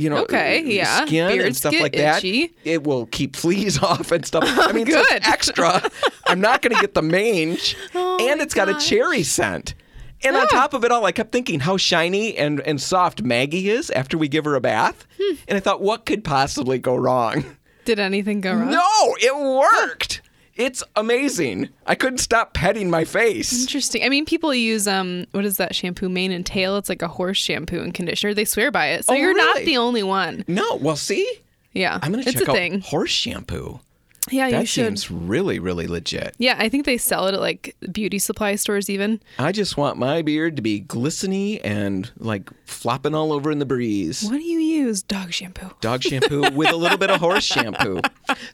[0.00, 1.04] you know, Okay, yeah.
[1.04, 2.18] skin and stuff like that.
[2.24, 2.52] itchy.
[2.64, 4.44] It will keep fleas off and stuff.
[4.46, 5.22] I mean, so it's Good.
[5.26, 5.82] extra.
[6.26, 9.74] I'm not going to get the mange, Oh and it's got a cherry scent.
[10.22, 10.46] And on Ah.
[10.54, 14.18] top of it all, I kept thinking how shiny and, and soft Maggie is after
[14.18, 15.06] we give her a bath.
[15.20, 15.34] Hmm.
[15.48, 17.44] And I thought, what could possibly go wrong?
[17.86, 18.70] Did anything go wrong?
[18.70, 20.20] No, it worked.
[20.60, 21.70] It's amazing.
[21.86, 23.58] I couldn't stop petting my face.
[23.62, 24.04] Interesting.
[24.04, 26.08] I mean, people use um, what is that shampoo?
[26.10, 26.76] Mane and tail.
[26.76, 28.34] It's like a horse shampoo and conditioner.
[28.34, 29.06] They swear by it.
[29.06, 30.44] So Oh, you're not the only one.
[30.46, 31.26] No, well, see,
[31.72, 32.80] Yeah, I'm going to it's check a out thing.
[32.82, 33.80] horse shampoo.
[34.30, 34.86] Yeah, you That should.
[34.86, 36.34] seems really, really legit.
[36.38, 39.20] Yeah, I think they sell it at like beauty supply stores even.
[39.38, 43.66] I just want my beard to be glistening and like flopping all over in the
[43.66, 44.22] breeze.
[44.22, 45.02] What do you use?
[45.02, 45.70] Dog shampoo.
[45.80, 48.00] Dog shampoo with a little bit of horse shampoo.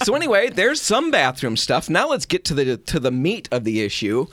[0.05, 1.89] So anyway, there's some bathroom stuff.
[1.91, 4.27] Now let's get to the to the meat of the issue.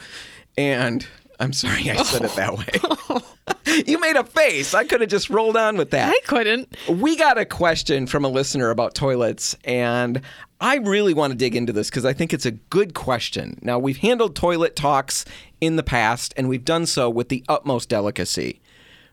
[0.57, 1.05] And
[1.39, 2.65] I'm sorry I said it that way.
[3.09, 3.21] Oh.
[3.85, 4.73] you made a face.
[4.73, 6.09] I could have just rolled on with that.
[6.09, 6.75] I couldn't.
[6.87, 10.21] We got a question from a listener about toilets, and
[10.61, 13.59] I really want to dig into this because I think it's a good question.
[13.61, 15.25] Now, we've handled toilet talks
[15.59, 18.61] in the past, and we've done so with the utmost delicacy,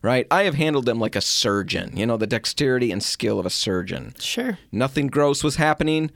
[0.03, 0.27] right?
[0.31, 3.51] I have handled them like a surgeon, you know, the dexterity and skill of a
[3.51, 4.15] surgeon.
[4.19, 4.59] Sure.
[4.71, 6.11] Nothing gross was happening,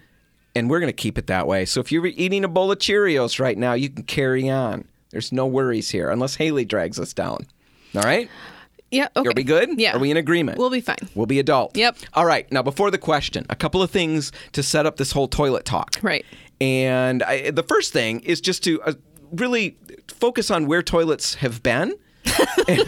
[0.54, 1.64] and we're going to keep it that way.
[1.64, 4.86] So if you're eating a bowl of Cheerios right now, you can carry on.
[5.10, 7.46] There's no worries here, unless Haley drags us down.
[7.94, 8.28] All right?
[8.90, 9.08] Yeah.
[9.16, 9.28] Okay.
[9.28, 9.78] Are we good?
[9.78, 9.96] Yeah.
[9.96, 10.58] Are we in agreement?
[10.58, 11.08] We'll be fine.
[11.14, 11.76] We'll be adult.
[11.76, 11.96] Yep.
[12.14, 12.50] All right.
[12.52, 15.96] Now, before the question, a couple of things to set up this whole toilet talk.
[16.02, 16.24] Right.
[16.60, 18.92] And I, the first thing is just to uh,
[19.32, 19.76] really
[20.08, 21.94] focus on where toilets have been.
[22.68, 22.84] and,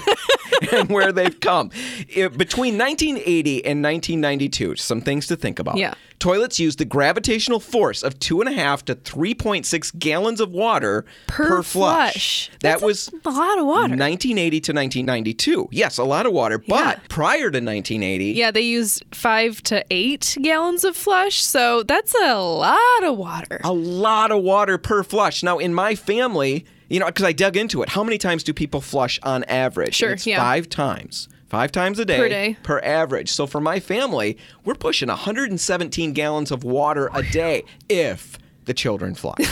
[0.72, 1.70] and where they've come.
[2.08, 5.76] It- between 1980 and 1992, some things to think about.
[5.76, 5.94] Yeah.
[6.18, 11.04] Toilets used the gravitational force of two and a half to 3.6 gallons of water
[11.26, 12.12] Per flush.
[12.12, 12.50] flush.
[12.60, 13.96] That That's was a lot of water.
[13.96, 15.68] 1980 to 1992.
[15.72, 16.58] Yes, a lot of water.
[16.58, 16.94] But Yeah.
[17.08, 22.34] prior to 1980, Yeah, they used five to eight gallons of flush, so that's a
[22.40, 23.60] lot of water.
[23.62, 25.42] a lot of water per flush.
[25.42, 28.52] Now, in my family, you know, because I dug into it, how many times do
[28.52, 29.94] people flush on average?
[29.94, 30.38] Sure, it's yeah.
[30.38, 31.28] five times.
[31.48, 32.56] Five times a day, Per day.
[32.64, 33.30] per average.
[33.30, 39.14] So for my family, we're pushing 117 gallons of water a day if the children
[39.14, 39.36] flush.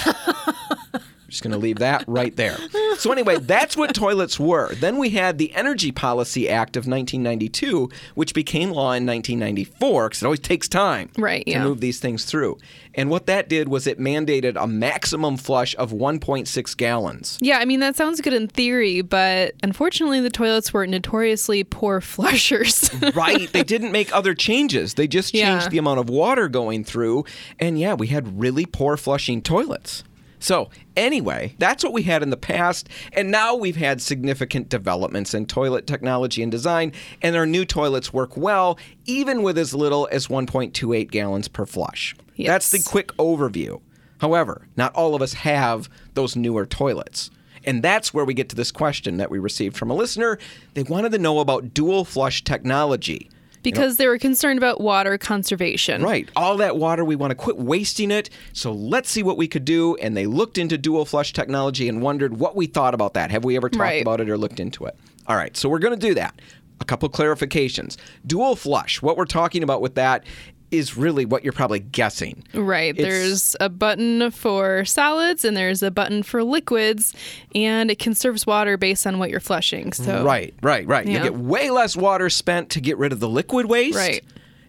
[1.35, 2.57] Just going to leave that right there.
[2.99, 4.73] So, anyway, that's what toilets were.
[4.77, 10.23] Then we had the Energy Policy Act of 1992, which became law in 1994, because
[10.23, 11.65] it always takes time Right, to yeah.
[11.65, 12.59] move these things through.
[12.95, 17.37] And what that did was it mandated a maximum flush of 1.6 gallons.
[17.41, 22.01] Yeah, I mean, that sounds good in theory, but unfortunately, the toilets were notoriously poor
[22.01, 22.89] flushers.
[23.17, 23.53] Right.
[23.53, 24.95] they didn't make other changes.
[24.95, 25.69] They just changed Yeah.
[25.69, 27.25] the amount of water going through.
[27.59, 30.05] And yeah, we had really poor flushing toilets.
[30.45, 32.91] So, anyway, that's what we had in the past.
[33.15, 36.93] And now we've had significant developments in toilet technology and design.
[37.23, 42.15] And our new toilets work well, even with as little as 1.28 gallons per flush.
[42.37, 43.81] That's the quick overview.
[44.19, 47.31] However, not all of us have those newer toilets.
[47.65, 50.39] And that's where we get to this question that we received from a listener.
[50.75, 53.31] They wanted to know about dual flush technology.
[53.65, 56.03] Because they were concerned about water conservation.
[56.03, 56.29] Right.
[56.37, 58.31] All that water, we want to quit wasting it.
[58.53, 59.97] So let's see what we could do.
[59.97, 63.31] And they looked into dual flush technology and wondered what we thought about that.
[63.33, 64.03] Have we ever talked Right.
[64.03, 64.97] about it or looked into it?
[65.27, 65.57] All right.
[65.57, 66.41] So we're going to do that.
[66.81, 67.97] A couple clarifications.
[68.27, 70.25] Dual flush, what we're talking about with that
[70.71, 72.43] is really what you're probably guessing.
[72.53, 72.97] Right.
[72.99, 77.15] It's- There's a button for solids and there's a button for liquids,
[77.55, 79.93] and it conserves water based on what you're flushing.
[79.93, 81.07] So Right, right, right.
[81.07, 83.97] You get way less water spent to get rid of the liquid waste.
[83.97, 84.25] Right.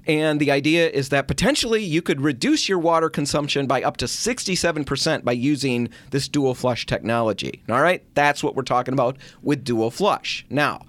[0.07, 4.05] And the idea is that potentially you could reduce your water consumption by up to
[4.05, 7.63] 67% by using this dual flush technology.
[7.69, 10.45] All right, that's what we're talking about with dual flush.
[10.47, 10.85] Now,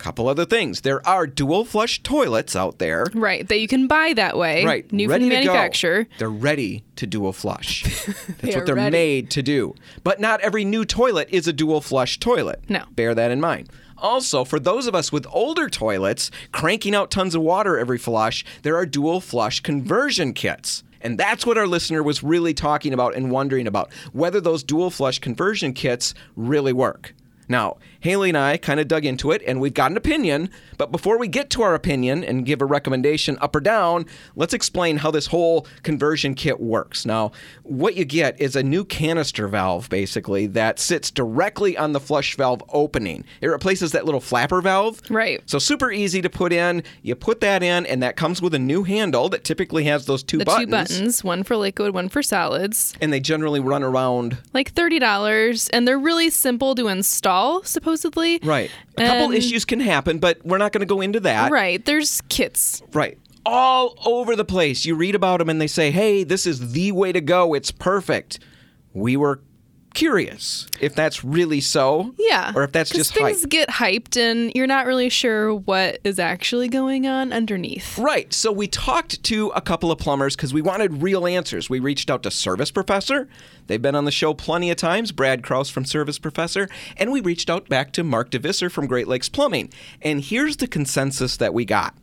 [0.00, 0.80] couple other things.
[0.80, 3.06] There are dual flush toilets out there.
[3.14, 4.64] Right, that you can buy that way.
[4.64, 5.52] Right, New ready from the to go.
[5.52, 6.06] manufacturer.
[6.18, 7.82] They're ready to dual flush.
[8.06, 8.90] That's They what they're ready.
[8.90, 9.74] made to do.
[10.02, 12.62] But not every new toilet is a dual flush toilet.
[12.68, 12.84] No.
[12.90, 13.68] Bear that in mind.
[13.98, 18.44] Also, for those of us with older toilets cranking out tons of water every flush,
[18.62, 20.82] there are dual flush conversion kits.
[21.02, 24.90] And that's what our listener was really talking about and wondering about whether those dual
[24.90, 27.14] flush conversion kits really work.
[27.48, 30.90] Now, Haley and I kind of dug into it and we've got an opinion, but
[30.90, 34.96] before we get to our opinion and give a recommendation up or down, let's explain
[34.98, 37.04] how this whole conversion kit works.
[37.04, 37.32] Now,
[37.62, 42.36] what you get is a new canister valve basically that sits directly on the flush
[42.36, 43.24] valve opening.
[43.40, 45.00] It replaces that little flapper valve.
[45.10, 45.42] Right.
[45.46, 46.82] So super easy to put in.
[47.02, 50.22] You put that in and that comes with a new handle that typically has those
[50.22, 50.66] two The buttons.
[50.66, 52.94] two buttons, one for liquid, one for solids.
[53.00, 58.38] And they generally run around Like $30, and they're really simple to install, supposedly.
[58.42, 58.70] Right.
[58.96, 61.50] A couple issues can happen, but we're not going to go into that.
[61.50, 62.82] Right, there's kits.
[62.92, 63.18] Right.
[63.46, 64.84] All over the place.
[64.84, 67.54] You read about them and they say, hey, this is the way to go.
[67.54, 68.38] It's perfect.
[68.92, 69.40] We were
[69.94, 72.14] curious if that's really so.
[72.18, 72.52] Yeah.
[72.54, 73.50] Or if that's just things hype.
[73.50, 77.98] get hyped and you're not really sure what is actually going on underneath.
[77.98, 78.32] Right.
[78.32, 81.68] So we talked to a couple of plumbers because we wanted real answers.
[81.68, 83.28] We reached out to Service Professor.
[83.66, 85.12] They've been on the show plenty of times.
[85.12, 86.68] Brad Kraus from Service Professor.
[86.96, 89.72] And we reached out back to Mark DeVisser from Great Lakes Plumbing.
[90.02, 91.94] And here's the consensus that we got.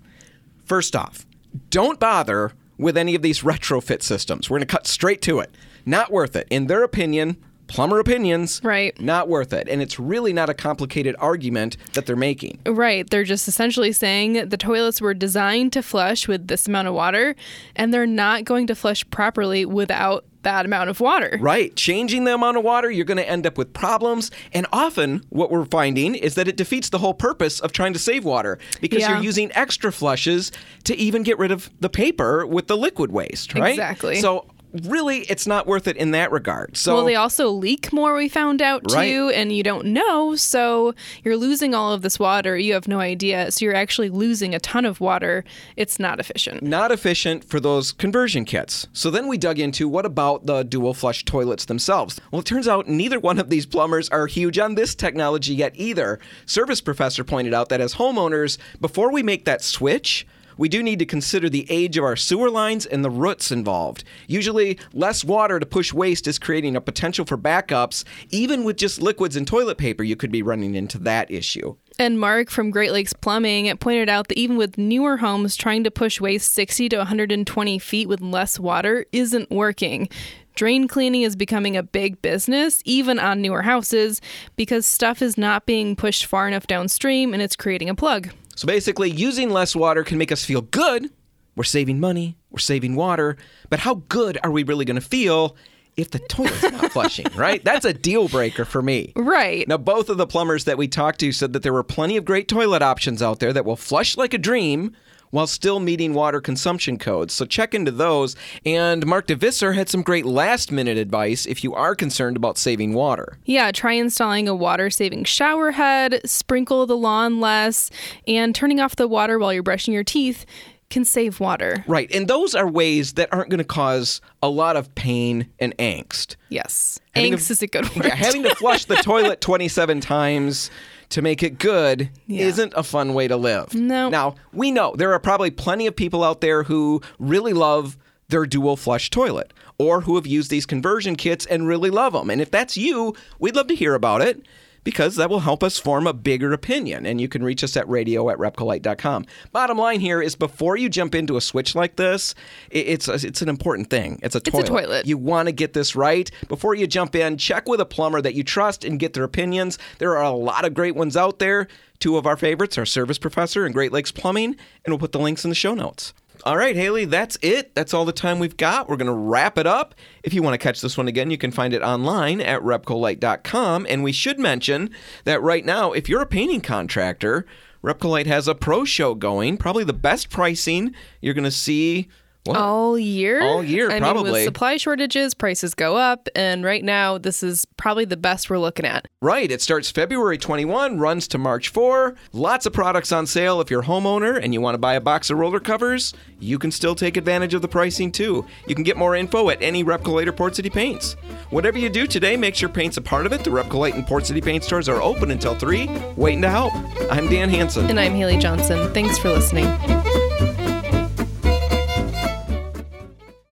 [0.65, 1.25] First off,
[1.69, 4.49] don't bother with any of these retrofit systems.
[4.49, 5.55] We're going to cut straight to it.
[5.85, 6.47] Not worth it.
[6.49, 7.38] In their opinion,
[7.68, 8.99] plumber opinions, Right.
[9.01, 9.68] not worth it.
[9.70, 12.59] And it's really not a complicated argument that they're making.
[12.65, 13.07] Right.
[13.09, 17.36] They're just essentially saying the toilets were designed to flush with this amount of water,
[17.76, 21.38] and they're not going to flush properly without that amount of water.
[21.41, 21.76] Right.
[21.76, 24.32] Changing the amount of water, you're going to end up with problems.
[24.53, 27.99] And often, what we're finding is that it defeats the whole purpose of trying to
[27.99, 29.15] save water because Yeah.
[29.15, 30.53] you're using extra flushes
[30.86, 33.72] to even get rid of the paper with the liquid waste, right?
[33.72, 34.22] Exactly.
[34.22, 34.45] So,
[34.84, 36.78] really, it's not worth it in that regard.
[36.78, 39.36] So, Well, they also leak more, we found out too, Right.
[39.36, 40.36] and you don't know.
[40.36, 40.93] So
[41.24, 42.57] you're losing all of this water.
[42.57, 43.51] You have no idea.
[43.51, 45.43] So you're actually losing a ton of water.
[45.76, 46.63] It's not efficient.
[46.63, 48.88] not efficient for those conversion kits.
[48.93, 52.20] So then we dug into what about the dual flush toilets themselves?
[52.32, 55.74] Well, it turns out neither one of these plumbers are huge on this technology yet
[55.76, 56.20] either.
[56.45, 60.26] Service Professor pointed out that as homeowners, before we make that switch,
[60.57, 64.03] we do need to consider the age of our sewer lines and the roots involved.
[64.27, 68.03] Usually, less water to push waste is creating a potential for backups.
[68.29, 71.75] Even with just liquids and toilet paper, you could be running into that issue.
[71.99, 75.91] And Mark from Great Lakes Plumbing pointed out that even with newer homes, trying to
[75.91, 80.07] push waste 60 to 120 feet with less water isn't working.
[80.53, 84.21] Drain cleaning is becoming a big business, even on newer houses,
[84.55, 88.29] because stuff is not being pushed far enough downstream and it's creating a plug.
[88.57, 91.11] So basically, using less water can make us feel good.
[91.55, 93.37] We're saving money, we're saving water,
[93.69, 95.55] but how good are we really going to feel
[95.95, 97.63] if the toilet's not flushing, right?
[97.63, 99.13] That's a deal breaker for me.
[99.15, 99.67] Right.
[99.67, 102.25] Now, both of the plumbers that we talked to said that there were plenty of
[102.25, 104.95] great toilet options out there that will flush like a dream
[105.32, 107.34] while still meeting water consumption codes.
[107.34, 108.36] So check into those.
[108.65, 112.93] And Mark DeVisser had some great last minute advice if you are concerned about saving
[112.93, 113.38] water.
[113.45, 117.89] Yeah, try installing a water saving shower head, sprinkle the lawn less,
[118.28, 120.45] and turning off the water while you're brushing your teeth
[120.89, 121.84] can save water.
[121.86, 122.09] Right.
[122.15, 126.38] And those are ways that aren't going to cause a lot of pain and angst.
[126.47, 126.99] Yes.
[127.13, 128.05] Having Angst to- is a good word.
[128.05, 130.71] Yeah, having to flush the toilet 27 times
[131.09, 132.45] to make it good Yeah.
[132.45, 133.73] isn't a fun way to live.
[133.73, 134.09] No.
[134.09, 137.97] Now, we know there are probably plenty of people out there who really love
[138.29, 142.29] their dual flush toilet or who have used these conversion kits and really love them.
[142.29, 144.41] And if that's you, we'd love to hear about it
[144.84, 147.05] because that will help us form a bigger opinion.
[147.05, 149.25] And you can reach us at radio at repcolite.com.
[149.51, 152.34] Bottom line here is before you jump into a switch like this,
[152.69, 154.19] it's, a, it's an important thing.
[154.23, 154.67] It's a a toilet.
[154.67, 155.07] toilet.
[155.07, 156.30] You want to get this right.
[156.47, 159.78] Before you jump in, check with a plumber that you trust and get their opinions.
[159.99, 161.67] There are a lot of great ones out there.
[161.99, 164.55] Two of our favorites are Service Professor and Great Lakes Plumbing,
[164.86, 166.13] and we'll put the links in the show notes.
[166.47, 167.75] All right, Haley, that's it.
[167.75, 168.87] That's all the time we've got.
[168.87, 169.93] We're going to wrap it up.
[170.23, 173.85] If you want to catch this one again, you can find it online at repcolite.com.
[173.89, 174.89] And we should mention
[175.25, 177.45] that right now, if you're a painting contractor,
[177.83, 182.07] Repcolite has a pro show going, probably the best pricing you're going to see
[182.47, 182.57] What?
[182.57, 183.41] all year.
[183.43, 184.31] All year, I mean, probably.
[184.31, 188.59] with supply shortages, prices go up, and right now this is probably the best we're
[188.59, 189.07] looking at.
[189.21, 189.51] Right.
[189.51, 192.15] It starts February 21, runs to March 4.
[192.33, 193.61] Lots of products on sale.
[193.61, 196.59] If you're a homeowner and you want to buy a box of roller covers, you
[196.59, 198.45] can still take advantage of the pricing too.
[198.67, 201.13] You can get more info at any Repcolite or Port City Paints.
[201.49, 203.43] Whatever you do today, make sure paint's a part of it.
[203.43, 206.73] The Repcolite and Port City Paint stores are open until 3, waiting to help.
[207.11, 207.89] I'm Dan Hanson.
[207.89, 208.93] And I'm Haley Johnson.
[208.93, 209.65] Thanks for listening.